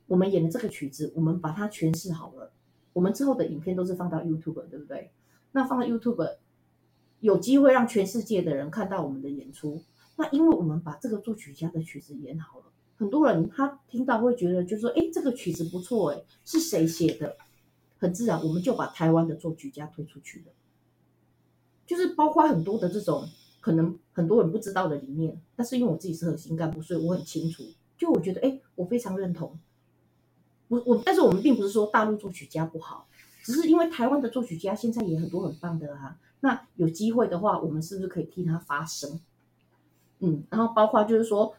[0.07, 2.51] 我们演的这个曲子，我们把它诠释好了。
[2.93, 5.11] 我们之后的影片都是放到 YouTube，对不对？
[5.51, 6.37] 那放到 YouTube，
[7.19, 9.83] 有机会让全世界的人看到我们的演出。
[10.17, 12.65] 那因为我们把这个作曲家的曲子演好了，
[12.97, 17.37] 很多人他听到会觉得，就说，哎，这个曲子不错，哎，是谁写的？
[17.97, 20.45] 很自然，我们就把台湾的作曲家推出去了。
[21.85, 23.27] 就是包括很多的这种
[23.61, 27.63] 可能很多人不知道的理念，但是因为我自己是核心干部，所以我很清楚。
[27.97, 29.57] 就我觉得，哎，我非常认同。
[30.67, 33.07] 我我，但是我们并不是说大陆作曲家不好，
[33.43, 36.17] 只是因为台湾的作曲家现在也很多很棒的啊。
[36.39, 39.19] 那有机会的话，我们是不是可以替他发声？
[40.19, 41.53] 嗯，然后包括就是说，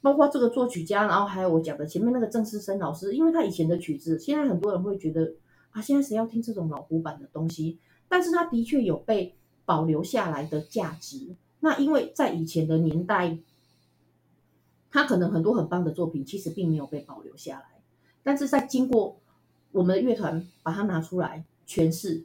[0.00, 5.34] 包括这个作曲家，然后还有我讲的前面那个郑思生老师，因为他以前的曲子，现在很多人会觉得
[5.70, 7.78] 啊，现在谁要听这种老古板的东西？
[8.08, 9.34] 但是他的确有被
[9.64, 11.36] 保留下来的价值。
[11.60, 13.38] 那因为在以前的年代，
[14.90, 17.80] 他可能很多很棒的作品，其实并没有被保留下来。
[18.22, 19.20] 但是在经过
[19.72, 22.24] 我们的乐团把它拿出来诠释，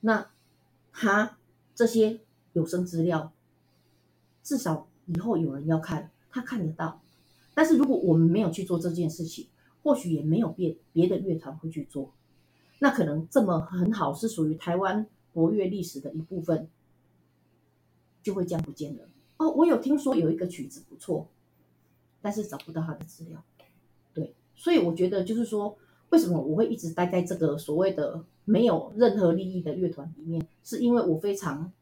[0.00, 0.30] 那
[0.92, 1.38] 他
[1.74, 2.20] 这些
[2.52, 3.32] 有声资料，
[4.42, 7.00] 至少以后有人要看，他看得到。
[7.54, 9.48] 但是如果我们没有去做这件事情，
[9.82, 12.12] 或许也没有别别的乐团会去做，
[12.78, 16.68] 那可能这么很好是属于台湾活跃历史的一部分，
[18.22, 19.08] 就会这样不见了。
[19.38, 21.26] 哦，我有听说有一个曲子不错，
[22.20, 23.42] 但是找不到他的资料。
[24.14, 25.76] 对所以我觉得，就是说，
[26.10, 31.72] 为什么我会一直待在这个所谓的没有任何利益的乐团里面，是因为我非常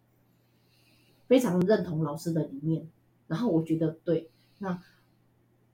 [1.27, 2.89] 非常认同老师的理念，
[3.27, 4.83] 然后我觉得对，那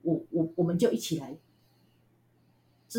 [0.02, 1.36] 我我我们就一起来，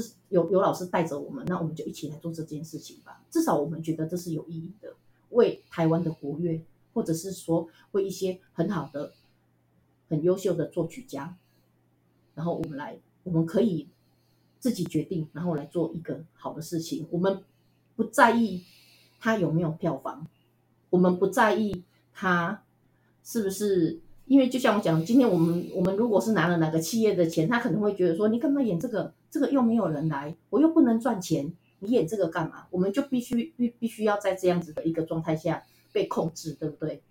[0.01, 3.23] 是有有老师带着我们，那我们就一起来做这件事情吧。
[3.29, 4.93] 至少我们觉得这是有意义的，
[5.29, 6.61] 为台湾的国乐，
[6.93, 9.13] 或者是说为一些很好的、
[10.09, 11.37] 很优秀的作曲家，
[12.35, 13.87] 然后我们来，我们可以。
[14.59, 17.05] 自己决定，然后来做一个好的事情。
[17.11, 17.43] 我们
[17.95, 18.63] 不在意
[19.19, 20.27] 他有没有票房，
[20.89, 22.63] 我们不在意他
[23.23, 29.13] 是不是，因为就像我讲，今天我们我们如果是拿了哪个企业的钱，他可能会觉得说，你干嘛演这个？
[29.29, 32.67] 这个又没有人来，我又不能赚钱，你演这个干嘛？
[32.71, 37.01] 我们就必须必必须要在这样子的一个状态下被控制，对不对？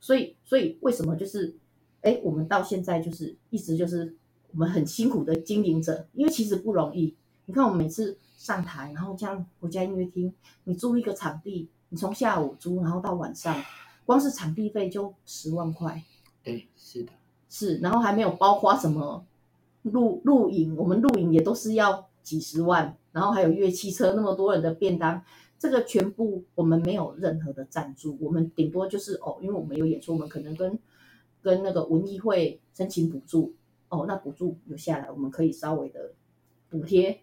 [0.00, 1.56] 所以所以为什么就是，
[2.02, 4.16] 哎，我们到现在就是一直就是。
[4.50, 7.14] 我们很辛苦的经营着，因为其实不容易。
[7.44, 10.32] 你看，我们每次上台，然后这样国家音乐厅，
[10.64, 13.62] 你租一个场地，你从下午租，然后到晚上，
[14.06, 16.02] 光是场地费就十万块。
[16.42, 17.12] 对，是的，
[17.50, 19.22] 是，然后还没有包括什么
[19.90, 25.22] 录录影，我们录影也都是要几十万，然后还有乐器车那么多人的便当，
[25.58, 30.78] 这个全部我们没有任何的赞助，我们顶多就是哦，因为我们有演出，我们可能跟
[31.42, 33.54] 跟那个文艺会申请补助。
[33.90, 36.12] 哦，那补助有下来，我们可以稍微的
[36.68, 37.20] 补贴。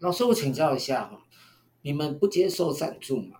[0.00, 1.22] 老师，我请教一下哈，
[1.82, 3.37] 你们不接受赞助吗？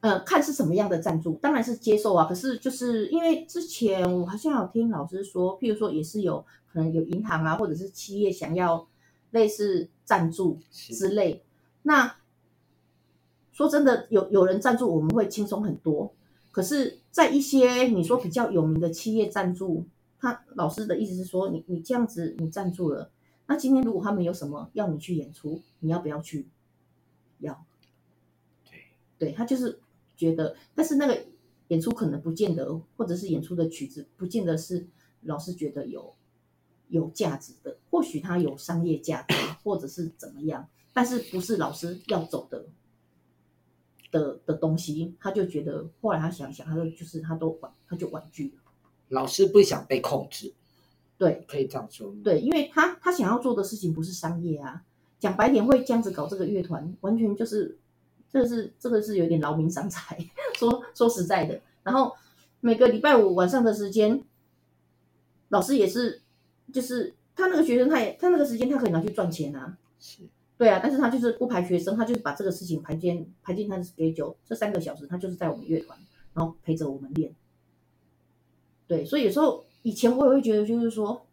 [0.00, 2.24] 呃，看是什么样的赞助，当然是接受啊。
[2.26, 8.86] 可是就是因为之前我好像有听老师说，譬如说也是有可能有银行啊，或者是企业想要
[9.32, 11.42] 类似赞助之类。
[11.82, 12.16] 那
[13.52, 16.14] 说真的，有有人赞助我们会轻松很多。
[16.52, 19.86] 可是，在一些你说比较有名的企业赞助。
[20.20, 23.08] 他老师的意思是说，你你这样子你赞助了，
[23.46, 26.48] 那今天如果他们有什么要你去演出，你要不要去？
[27.38, 27.64] 要。
[28.68, 28.80] 对，
[29.16, 29.78] 对他就是
[30.18, 31.24] 觉得，但是那个
[31.68, 34.88] 演出可能不见得，或者是演出的曲子不见得是
[35.22, 36.14] 老师觉得有
[36.88, 42.66] 有价值的，或许他有商业价值， 或者是怎么样，但是不是老师要走的
[44.10, 48.62] 的的东西，他就觉得后来他想想，他说就是他都婉他就婉拒了。
[49.08, 50.52] 老师不想被控制，
[51.16, 52.14] 对，可以这样说。
[52.24, 54.84] 对，因为他他想要做的事情不是商业啊，
[55.18, 57.78] 讲白点会这样子搞这个乐团，完全就是
[58.30, 60.18] 这个是这个是有点劳民伤财，
[60.54, 61.60] 说说实在的。
[61.82, 62.14] 然后
[62.60, 64.22] 每个礼拜五晚上的时间，
[65.48, 66.22] 老师也是，
[66.72, 69.78] 就是他那个学生，他也他那个时间他可以拿去赚钱啊。
[69.98, 70.22] 是。
[70.58, 75.96] 对啊，但是他就是不排学生，他就是把这个事情排进排进他的 schedule，这三个小时他就是在我们乐团，
[76.34, 77.32] 然后陪着我们练。
[78.88, 81.24] 对，所以有时候以前我也会觉得，就是说，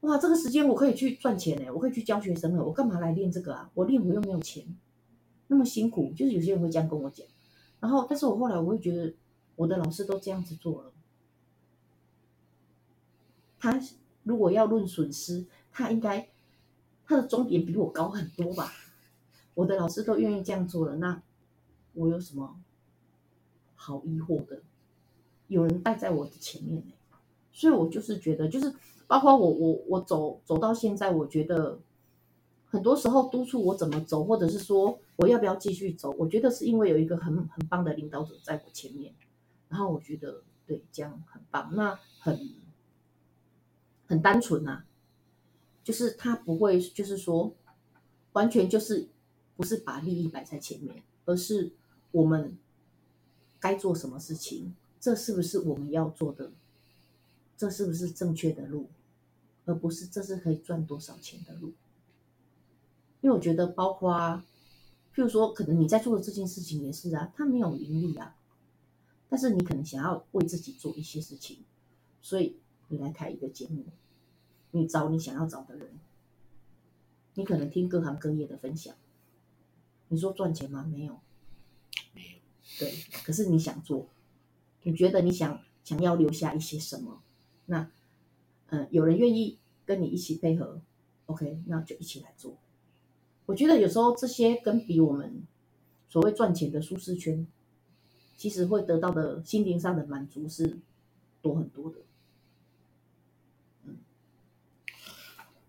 [0.00, 3.70] 哇，这个时间我可以去赚钱呢，我可以去教学生了，我干嘛来练这个啊？
[3.72, 4.62] 我练我又没有钱，
[5.52, 7.26] 那么辛苦，就是有些人会这样跟我讲。
[7.78, 9.12] 然后，但是我后来我会觉得，
[9.54, 10.92] 我的老师都这样子做了，
[13.60, 13.78] 他
[14.22, 16.28] 如果要论损失，他应该。
[17.04, 18.72] 他的终点比我高很多吧？
[19.52, 21.20] 我的老师都愿意这样做了，那
[21.92, 22.56] 我有什么
[23.74, 24.62] 好疑惑的？
[25.48, 26.92] 有人带在我的前面呢，
[27.52, 28.72] 所以我就是觉得，就是
[29.06, 31.78] 包括我，我，我走走到现在，我觉得
[32.70, 39.14] 很多时候督促我怎么走，或者是说我要不要继续走，我觉得是因为有一个很很棒的领导者在我前面，
[39.68, 42.50] 然后我觉得对，这样很棒，那很
[44.06, 44.84] 很单纯啊。
[45.84, 47.54] 就是他不会，就是说，
[48.32, 49.08] 完全就是
[49.56, 51.72] 不是把利益摆在前面，而是
[52.10, 52.58] 我们
[53.60, 56.50] 该做什么事情，这是不是我们要做的？
[57.56, 58.90] 这是不是正确的路？
[59.66, 61.72] 而不是这是可以赚多少钱的路？
[63.20, 64.42] 因为我觉得，包括
[65.14, 68.36] 譬如说，可能你在做的这件事情也是啊，它没有盈利啊，
[69.28, 71.64] 但是你可能想要为自己做一些事情，
[72.20, 72.58] 所以
[72.88, 73.84] 你来开一个节目。
[74.74, 76.00] 你找你想要找的人，
[77.34, 78.94] 你可能听各行各业的分享。
[80.08, 80.82] 你说赚钱吗？
[80.90, 81.20] 没有，
[82.14, 82.38] 没有。
[82.78, 82.90] 对，
[83.22, 84.08] 可是你想做，
[84.82, 87.22] 你觉得你想想要留下一些什么？
[87.66, 87.90] 那，
[88.68, 90.80] 嗯，有人愿意跟你一起配合
[91.26, 92.56] ，OK，那就一起来做。
[93.52, 95.42] 我觉得有时候这些跟比我们
[96.08, 97.46] 所谓赚钱的舒适圈，
[98.34, 100.78] 其实会得到的心灵上的满足是
[101.42, 101.96] 多很多的。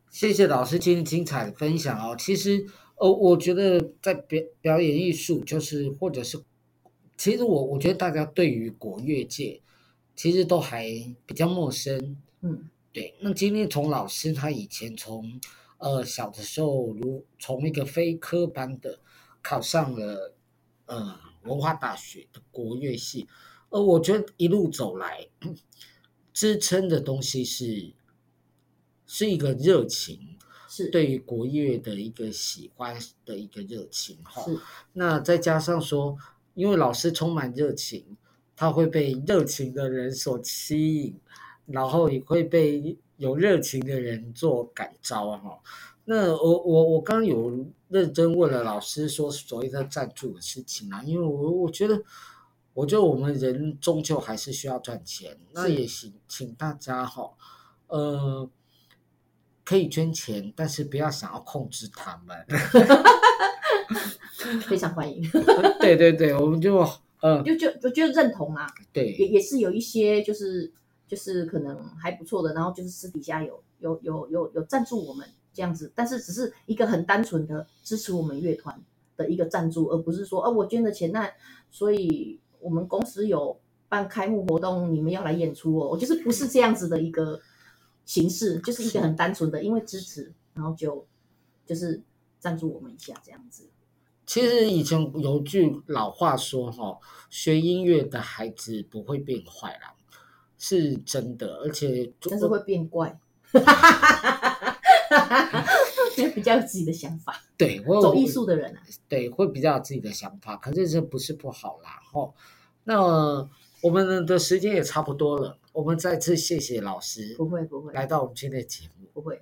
[0.10, 2.16] 谢谢老师今天精彩的分享哦。
[2.18, 2.66] 其实，
[2.96, 6.42] 呃，我觉得在表表演艺术，就是或者是，
[7.18, 9.60] 其实我我觉得大家对于国乐界，
[10.16, 10.88] 其实都还
[11.26, 12.16] 比较陌生。
[12.40, 13.14] 嗯，对。
[13.20, 15.42] 那今天从老师他以前从
[15.84, 19.00] 呃小的时候，如从一个非科班的
[19.42, 20.34] 考上了
[20.86, 23.28] 呃文化大学的国乐系，
[23.70, 25.28] 呃，我觉得一路走来
[26.34, 27.94] 支撑的东西是。
[29.06, 34.44] 是一个热情，是对于国乐的一个喜欢的一个热情哈。
[34.94, 36.18] 那再加上说，
[36.56, 38.18] 因为老师充满热情，
[38.56, 41.20] 他会被热情的人所吸引，
[41.68, 45.60] 然后也会被有热情的人做感召哈。
[46.06, 52.02] 那我我我刚刚有认真问了老师说所谓的赞助的事情啊，因为我我觉得，
[52.74, 57.32] 我觉得我们人终究还是需要赚钱，那也行，请大家哈，
[57.88, 58.50] 呃。
[59.66, 62.38] 可以捐钱，但是不要想要控制他们。
[64.68, 65.24] 非常欢迎。
[65.80, 66.86] 对对对，我们就
[67.22, 68.68] 呃，就就就觉得认同啊。
[68.92, 70.70] 对，也也是有一些就是
[71.08, 78.82] 就是可能还不错的，然后就是私底下有有有有有赞助我们这样子，但是只是一个很单纯的支持我们乐团
[79.16, 81.30] 的一个赞助，而不是说哦，我捐的钱，那
[81.72, 87.40] 所以我们公司有办开幕活动，你们要来演出哦，我就是不是这样子的一个。
[88.06, 91.08] 形式就是一个很单纯的，因为支持，然后就
[91.66, 92.04] 就是
[92.38, 93.70] 赞助我们一下这样子。
[94.26, 97.00] 其实以前有句老话说哈，
[97.30, 99.96] 学音乐的孩子不会变坏啦，
[100.66, 103.20] 是真的，而且但是会变怪，
[106.18, 107.44] 因 为比较有自己的想法。
[107.58, 112.00] 对，我走艺术的人啊，对，会比较有自己的想法，可是这不是不好啦。
[112.14, 112.34] 哈，
[112.86, 113.02] 那
[113.82, 115.60] 我们的时间也差不多了。
[115.74, 119.42] 我们再次谢谢老师，不会不会来到我们今天的节目，不会，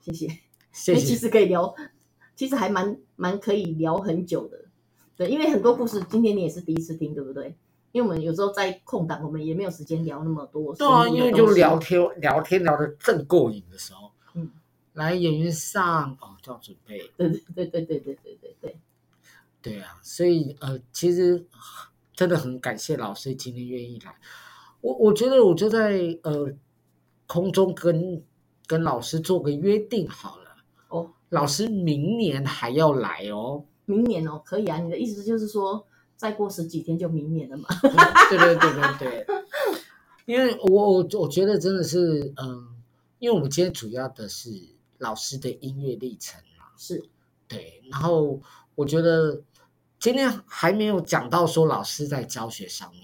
[0.00, 0.26] 谢谢，
[0.72, 1.00] 谢谢。
[1.00, 1.72] 其实可以聊，
[2.34, 4.64] 其实还蛮蛮可以聊很久的，
[5.16, 7.54] 对，因为很多故事今天你也是第一次听，对不对？
[7.96, 10.74] 因为我们有时候在空档，我们也没有时间聊那么多。
[10.74, 14.50] 对啊，因为就聊天聊天聊得正过瘾的时候，嗯，
[14.92, 18.76] 来演员上哦就要准备，对对对对对对对对对，
[19.62, 21.42] 对啊，所以呃，其实
[22.12, 24.14] 真的很感谢老师今天愿意来。
[24.82, 26.52] 我我觉得我就在呃
[27.26, 28.22] 空中跟
[28.66, 30.54] 跟老师做个约定好了
[30.88, 35.86] 哦，老师明年还要来哦，明年哦可以啊，你的意思就是说
[36.16, 37.68] 再过十几天就明年了嘛？
[38.30, 39.26] 对对对对对，
[40.24, 42.68] 因为我我我觉得真的是嗯，
[43.18, 44.50] 因为我们今天主要的是
[44.98, 47.04] 老师的音乐历程嘛，是，
[47.46, 48.40] 对，然后
[48.74, 49.42] 我觉得
[49.98, 53.02] 今天还没有讲到说老师在教学上面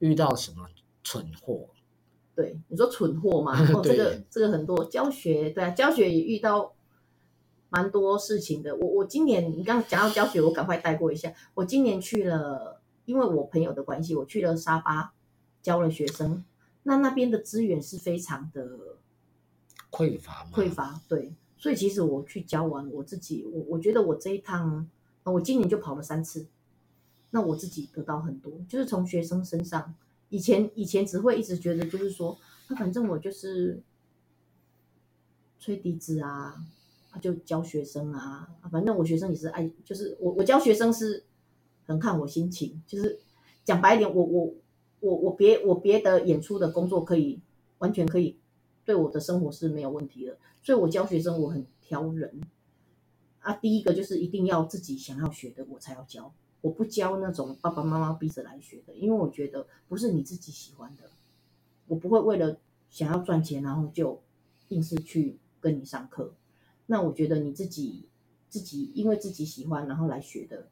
[0.00, 0.68] 遇到什么
[1.02, 1.68] 蠢货。
[2.34, 3.52] 对，你说蠢货嘛？
[3.74, 6.74] 哦，这个这个很多教学，对啊，教学也遇到
[7.72, 8.76] 蛮多事情的。
[8.76, 11.32] 我我今年你刚刚讲到教学，我赶快带过一下。
[11.54, 15.14] 我今年去了，因为我朋友的关系，我去了沙巴
[15.62, 16.44] 教了学生。
[16.82, 18.98] 那那边的资源是非常的
[19.90, 21.00] 匮乏，匮乏。
[21.08, 24.86] 对，所以其实我去教完我自己，我我觉得我这一趟，
[25.22, 26.46] 我今年就跑了三次，
[27.30, 29.94] 那我自己得到很多，就是从学生身上。
[30.28, 33.82] 以前以前只会一直觉得就是说，那反正我就是
[35.58, 36.64] 吹笛子啊，
[37.12, 41.22] 他就教学生啊，反正我学生也是爱，就是我我教学生是
[41.84, 43.20] 很看我心情，就是
[43.64, 44.54] 讲白一点，我我
[45.00, 47.38] 我我别我别的演出的工作可以
[47.78, 48.38] 完全可以
[48.84, 52.40] 对我的生活是没有问题的，所以我教学生我很挑人
[53.40, 56.32] 啊，第一个就是一定要自己想要学的我才要教。
[56.62, 61.10] 我不教那种爸爸妈妈逼着来学的，因为我觉得不是你自己喜欢的，
[61.88, 62.56] 我不会为了
[62.88, 64.22] 想要赚钱，然后就
[64.68, 66.32] 硬是去跟你上课。
[66.92, 68.06] 那我觉得你自己
[68.50, 70.68] 自己因为自己喜欢然后来学的，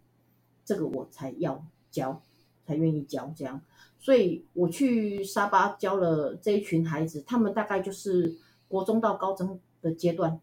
[0.64, 2.21] 这个我才要教，
[2.66, 3.62] 才愿意教这样。
[3.99, 8.37] 所以我去沙巴教了这一群孩子，他们大概就是
[8.68, 10.39] 国中到高中的阶段，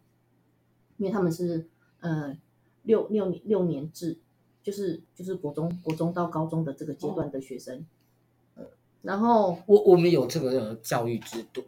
[0.98, 1.70] 因为他们是
[2.00, 2.36] 呃
[2.82, 4.18] 六六年六年制。
[4.64, 7.86] 就是就是国中国中到高中的这个阶段的学生，
[8.56, 8.66] 哦、
[9.02, 11.64] 然后我我们有这个教育制度，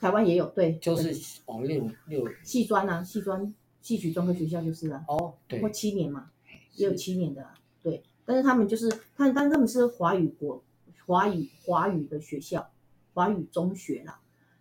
[0.00, 2.28] 台湾也有，对，就是哦六六。
[2.42, 6.30] 戏专啊，戏专戏曲专科学校就是啊，哦对，或七年嘛，
[6.74, 10.62] 也有七年的、啊，对，但是他们就是，但但他们是华语国
[11.06, 12.70] 华语华语的学校，
[13.14, 14.20] 华语中学啦。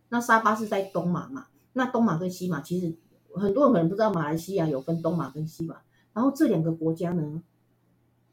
[0.09, 2.93] 那沙巴是在东马嘛，那东马跟西马其实
[3.33, 5.81] 很多人可能不知道，马来西亚有分东马跟西马，
[6.13, 7.43] 然后这两个国家呢。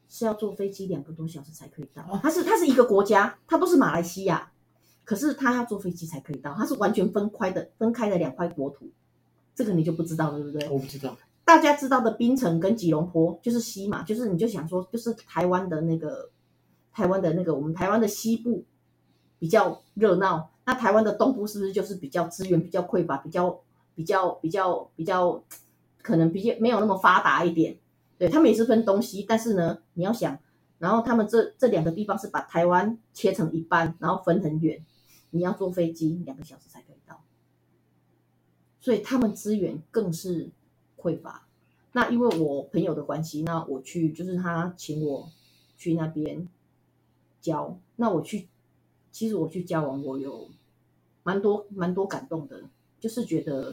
[0.06, 2.04] 是要坐飞机两个多小时才可以到。
[2.22, 4.52] 它是它是一个国家，它都是马来西亚，
[5.04, 6.54] 可是他要坐飞机才可以到。
[6.54, 8.88] 它是完全分开的，分开的两块国土。
[9.54, 10.68] 这个你就不知道了，对不对？
[10.68, 11.16] 我不知道。
[11.44, 16.30] 大家知道的槟城跟吉隆坡就是西嘛，就是你就想说，就是台湾的那个
[16.90, 18.64] 台湾的那个我们台湾的西部
[19.38, 23.60] 比较热闹，那台湾的东部是不是就是比较资源比较匮乏，比较
[23.94, 25.44] 比较比较比较
[26.02, 27.76] 可能比较没有那么发达一点？
[28.16, 30.38] 对，他们也是分东西，但是呢，你要想，
[30.78, 34.82] 然后他们这这两个地方是把台湾切成一半，然后分很远，
[35.34, 37.24] 你要坐飞机两个小时才可以到，
[38.78, 40.48] 所以他们资源更是
[40.96, 41.48] 匮乏。
[41.90, 45.28] 那因为我朋友的关系，那我去就是他请我
[45.76, 46.48] 去那边
[47.40, 48.48] 教，那我去，
[49.10, 50.48] 其实我去教完，我有
[51.24, 52.62] 蛮多蛮多感动的，
[53.00, 53.72] 就是觉得，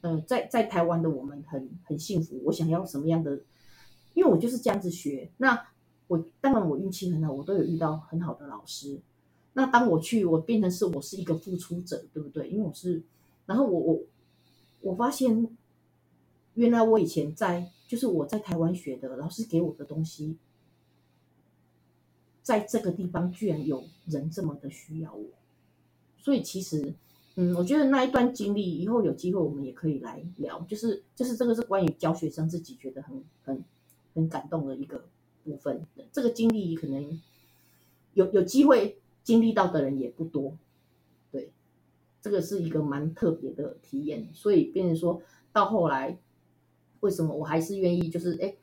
[0.00, 3.42] 嗯、呃，在在台湾的我们很很幸福，我想要什么样的。
[4.14, 5.68] 因为我就是这样子学，那
[6.06, 8.98] 我当然我运气很好，我都有遇到很好的老师。
[9.56, 12.48] 那当我去，我变成是我是一个付出者，对不对？
[12.48, 13.02] 因为我是，
[13.46, 14.00] 然后我我
[14.82, 15.48] 我发现，
[16.54, 20.36] 原来我以前在就是我在台湾学的老师给我的东西，
[22.42, 25.26] 在这个地方居然有人这么的需要我，
[26.18, 26.94] 所以其实，
[27.36, 33.64] 嗯，我觉得那一段经历以后有机会我们也可以来聊，就是就是这个是关于教学生自己觉得很很。
[34.14, 35.04] 很感动的一个
[35.44, 37.20] 部分，这个经历可能
[38.14, 40.56] 有有机会经历到的人也不多，
[41.32, 41.50] 对，
[42.22, 45.20] 这个是一个蛮特别的体验，所以变成说
[45.52, 46.16] 到后来，
[47.00, 48.54] 为什么我还是愿意，就是哎，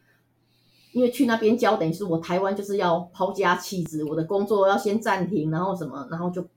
[0.93, 6.47] 因为去那边教，等于是我台湾就是要抛家弃子，我的工作要先暂停，然后什么，然后就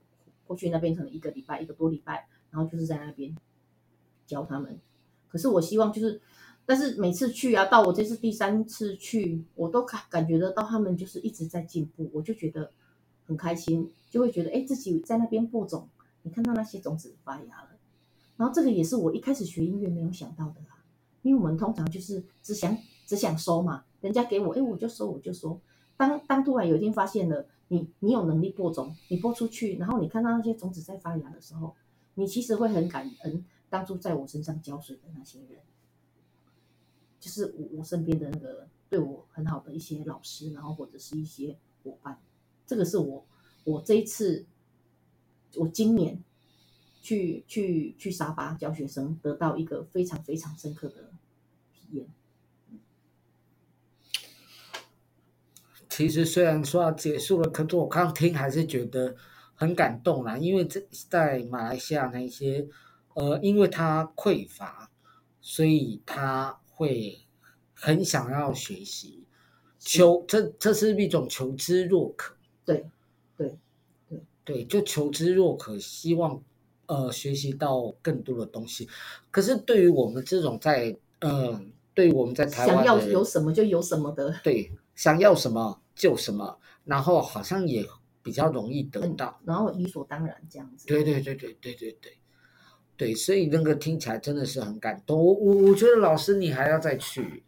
[0.45, 3.35] 过去那边可能一个礼拜，一个多礼拜，然后就是在那边
[4.25, 4.79] 教他们，
[5.27, 6.21] 可是我希望就是。
[6.69, 12.69] 但是每次去啊，到我这次第三次去，我都感感觉得到他们就是一直在进步，我就觉得
[13.27, 15.87] 很开心，就会觉得哎，自己在那边播种，
[16.23, 17.69] 你看到那些种子发芽了，
[18.37, 20.83] 然后这个也是我一开始学音乐没有想到的啦，
[21.21, 22.75] 因为我们通常就是只想
[23.05, 25.59] 只想收嘛，人家给我哎，我就收我就收，
[25.97, 31.75] 当当突然有一天发现了你你有能力播种，你播出去，然后你看到那些种子在发芽的时候，
[32.15, 35.59] 你其实会很感恩当初在我身上浇水的那些人。
[37.19, 42.17] 就是我我身边的那个对我很好的一些老师，然后或者是一些伙伴，
[42.67, 43.25] 这个是我
[43.63, 44.45] 我这一次
[45.55, 46.23] 我今年
[47.01, 51.13] 去去去沙巴教学生，得到一个非常非常深刻的
[51.73, 52.07] 体验。
[55.89, 59.15] 其实虽然说要结束了，可是我刚听还是觉得
[59.55, 62.67] 很感动啦，因为这在马来西亚那些
[63.15, 64.91] 呃，因为他匮乏，
[65.41, 66.59] 所以他。
[66.77, 67.25] 会
[67.73, 69.25] 很想要学习，
[69.79, 72.36] 求这这是一种求知若渴。
[72.67, 72.85] 对，
[73.35, 73.57] 对，
[74.07, 76.39] 对，对，就求知若渴，希望
[76.85, 78.87] 呃学习到更多的东西。
[79.31, 81.61] 可是对于我们这种在嗯、呃，
[81.95, 87.83] 对于我们在台湾想要有什么就有什么的，对，想要什么就什么，然后好像也
[88.21, 90.85] 比较容易得到，嗯、然后理所当然这样子。
[90.85, 92.13] 对对对对对对对。
[92.97, 95.23] 对，所以那个听起来真的是很感动。
[95.23, 97.43] 我我我觉得老师你还要再去。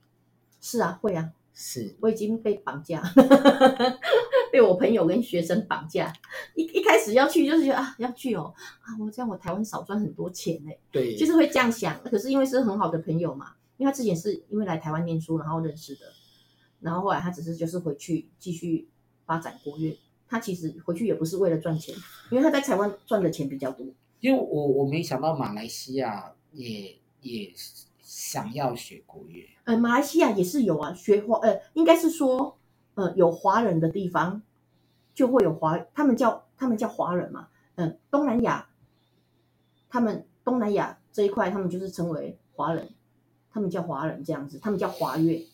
[0.62, 1.32] 是啊，会啊，
[1.62, 1.94] 是。
[2.00, 3.04] 我已经被绑架，
[4.50, 6.14] 被我朋友跟学生绑架。
[6.56, 10.72] 一一开始要去就是觉得啊要去哦啊，我这样我台湾少赚很多钱呢。
[10.90, 12.02] 对，就是会这样想。
[12.04, 16.06] 可是因为是很好的朋友嘛，因为他之前是因为来台湾念书然后认识的，
[16.80, 18.88] 然后后来他只是就是回去继续
[19.26, 20.00] 发展国乐。
[20.30, 21.94] 他其实回去也不是为了赚钱，
[22.32, 23.86] 因为他在台湾赚的钱比较多。
[24.22, 27.52] 因为我我没想到马来西亚也也
[28.10, 32.58] 想要学国乐，呃，马来西亚也是有啊，学华呃，应该是说
[32.96, 34.42] 呃有华人的地方
[35.14, 38.68] 就会有华，他们叫他们叫华人嘛，嗯、呃，东南亚，
[39.92, 42.90] 他们东南亚这一块他们就是称为华人，
[43.52, 45.48] 他们叫华人这样子，他们叫华乐，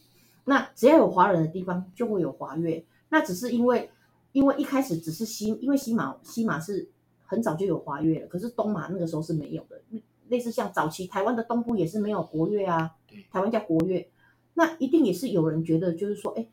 [0.45, 3.91] 那只要有华人的地方就会有华乐，那只是因为
[4.31, 6.89] 因为一开始只是西，因为西马西马是。
[7.27, 9.81] 很早就有华乐了，可是东马那个时候是没有的。
[10.27, 12.95] 类似像早期台湾的东部也是没有国乐啊，
[13.31, 14.09] 台湾叫国乐，
[14.53, 16.47] 那一定也是有人觉得就是说，哎，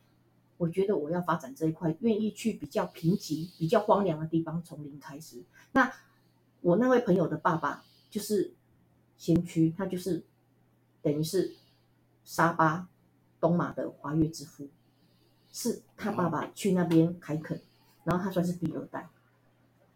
[0.57, 5.43] 我觉得我要发展这一块，愿意去比较贫瘠、比较荒凉的地方从零开始。
[5.71, 5.91] 那
[6.61, 8.53] 我那位朋友的爸爸就是
[9.17, 10.23] 先驱，他就是
[11.01, 11.55] 等于是
[12.23, 12.87] 沙巴
[13.39, 14.69] 东马的华乐之父，
[15.51, 17.61] 是他爸爸去那边开垦，
[18.03, 19.09] 然后他算是第二代。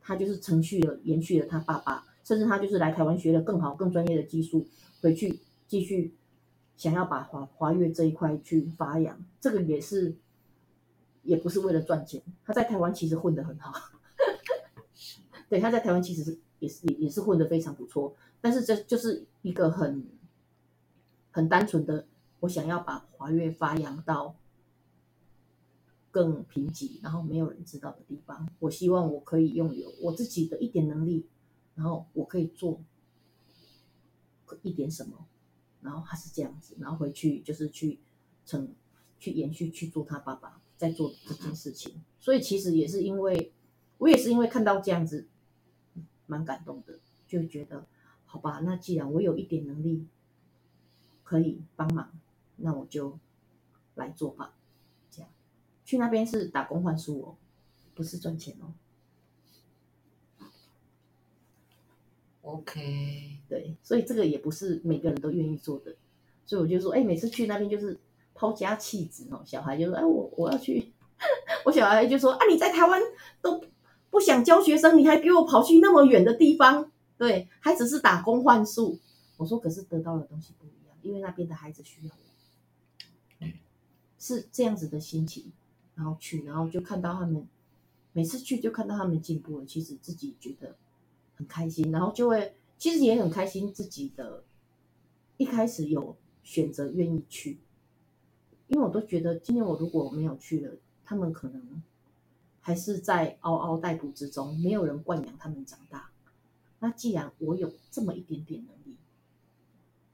[0.01, 4.67] 他就是承续了、延续了他爸爸，甚至他就是来台湾学了更好、更专业的技术，
[5.01, 6.13] 回去继续
[6.75, 9.17] 想要把华华乐这一块去发扬。
[9.39, 10.13] 这个也是，
[11.23, 12.21] 也不是为了赚钱。
[12.43, 13.71] 他在台湾其实混得很好，
[15.47, 18.13] 对，他在台湾其实是也是也也是混得非常不错。
[18.41, 20.05] 但是这就是一个很
[21.31, 22.05] 很单纯的，
[22.41, 24.35] 我想要把华乐发扬到。
[26.09, 31.27] 更贫瘠，然后没有人知道的地方，我希望我可以拥有我自己的一点能力，
[31.77, 32.81] 然后我可以做
[34.63, 35.27] 一点什么，
[35.81, 37.99] 然后他是这样子，然后回去就是去
[38.45, 38.73] 成
[39.19, 43.53] 去延续去做他爸爸在做这件事情，所以其实也是因为
[43.99, 45.27] 我也是因为看到这样子，
[46.25, 47.85] 蛮感动的，就觉得
[48.25, 50.07] 好吧，那既然我有一点能力
[51.23, 52.11] 可以帮忙，
[52.55, 53.19] 那我就
[53.93, 54.55] 来做吧。
[55.11, 55.29] 这样
[55.85, 57.37] 去那边是打工换书哦，
[57.93, 58.73] 不是赚钱哦。
[62.47, 65.93] OK，对，所以这个也不是每个人都愿意做的，
[66.45, 67.99] 所以我就说，哎，每次去那边就是
[68.33, 69.41] 抛家弃子哦。
[69.45, 70.93] 小孩就说，哎，我我要去，
[71.65, 73.01] 我小孩就说，啊，你在台湾
[73.41, 73.61] 都
[74.09, 78.97] 不想教学生，你还给我跑去那么远的地方，对，还只是打工换宿。
[79.35, 82.11] 我说，可是得到的东西不一样，因为那边的孩子需要
[83.41, 83.47] 我，
[84.17, 85.51] 是这样子的心情。
[85.95, 87.47] 然后去，然后就看到他们，
[88.13, 90.75] 每次去就看到他们进步了，其实自己觉得
[91.37, 94.43] 很开心，然后就会其实也很开心自己的，
[95.37, 97.59] 一开始有选择愿意去，
[98.67, 100.73] 因为我都觉得今天我如果没有去了，
[101.05, 101.81] 他们可能
[102.59, 106.09] 还是在嗷嗷待哺之中，没有人惯养他们长大。
[106.79, 108.97] 那既然我有这么一点点能力，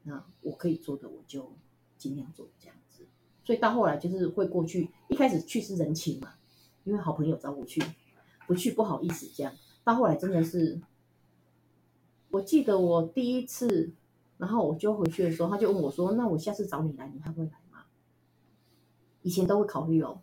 [0.03, 1.51] 那我可以做的我就
[1.97, 3.05] 尽量做这样子。
[3.43, 6.35] 所以到后来就是会过去，一开始去是人情嘛，
[6.83, 7.83] 因为好朋友找我去，
[8.47, 9.53] 不去不好意思这样。
[9.83, 10.79] 到后来真的是，
[12.33, 13.93] 我记得我第一次，
[14.39, 17.85] 然后我就回去的时候，他就问我说：“那我下次找你来，你还会来吗？”
[19.21, 20.19] 以前都会考虑哦，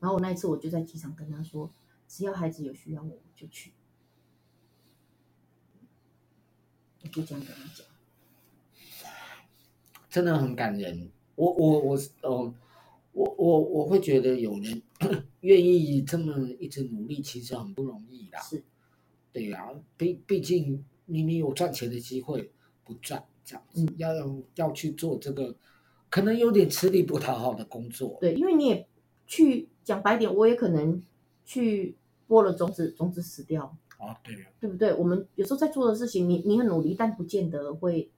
[0.00, 1.70] 然后我那一次我就在机场跟他说
[2.08, 3.72] ：“只要孩子有需要我，我就去。”
[7.04, 7.86] 我就这样跟他讲，
[10.10, 11.08] 真的很感人。
[11.36, 12.52] 我我我哦，
[13.12, 14.82] 我我我会觉得有人
[15.42, 18.38] 愿意这么一直努力，其实很不容易的。
[18.38, 18.64] 是，
[19.32, 22.50] 对呀、啊，毕毕竟明明有赚钱的机会
[22.84, 24.10] 不赚，这样子、嗯、要
[24.54, 25.54] 要去做这个，
[26.10, 28.18] 可能有点吃力不讨好的工作。
[28.20, 28.86] 对，因为你也
[29.26, 31.02] 去讲白点，我也可能
[31.44, 31.96] 去
[32.26, 33.76] 播了种子，种子死掉。
[33.96, 34.92] 啊，对呀，对不对？
[34.92, 38.10] 我们有时候在做的事情，你你很努力，但不见得会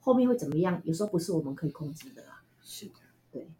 [0.00, 2.22] 后面会怎么样，有时候不是我们可以控制的。
[2.62, 2.92] 是的，
[3.32, 3.50] 对，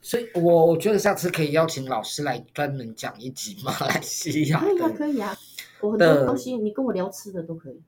[0.00, 4.60] 所以我我觉得下次可以邀请老师来专门讲一集马来西亚。
[4.60, 5.36] 可以啊，可以啊，
[5.82, 7.80] 我很多东西你跟我聊吃的都可以。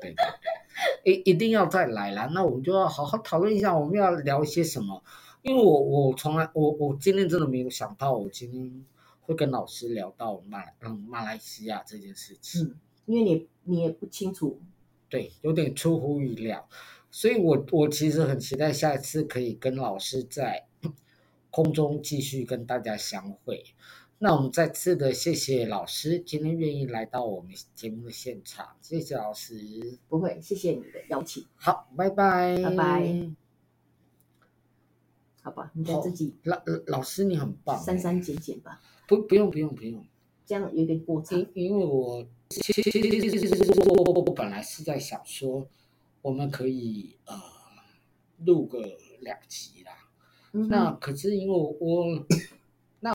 [0.00, 0.14] 对对
[1.04, 2.28] 对，一一定要再来啦。
[2.34, 5.02] 那我们就要好好讨论一下，我们要聊一些什么？
[5.42, 8.84] 因为我我从来我我今天真的没有想到，我今天
[9.22, 12.64] 会跟老师聊到马嗯马来西亚这件事情。
[12.64, 14.60] 嗯，因为你你也不清楚，
[15.08, 16.68] 对，有点出乎意料，
[17.10, 20.66] 所以我我其实很期待下一次可以跟老师在
[21.50, 23.64] 空中继续跟大家相会。
[24.24, 29.98] 那我们再次的谢谢老师今天愿意来到我们节目的现场，谢谢老师。
[30.08, 31.44] 不会，谢谢你的邀请。
[31.56, 33.30] 好，拜拜，拜拜。
[35.42, 36.34] 好吧，你再自己。
[36.44, 38.80] 老老师你很棒，删删减减吧。
[39.06, 40.02] 不，不用，不用，不用，
[40.46, 41.38] 这样有点过长。
[41.38, 45.68] 因因为我其实其实我本来是在想说，
[46.22, 47.38] 我们可以呃
[48.46, 48.80] 录个
[49.20, 49.92] 两集啦。
[50.52, 52.26] 嗯、那可是因为我。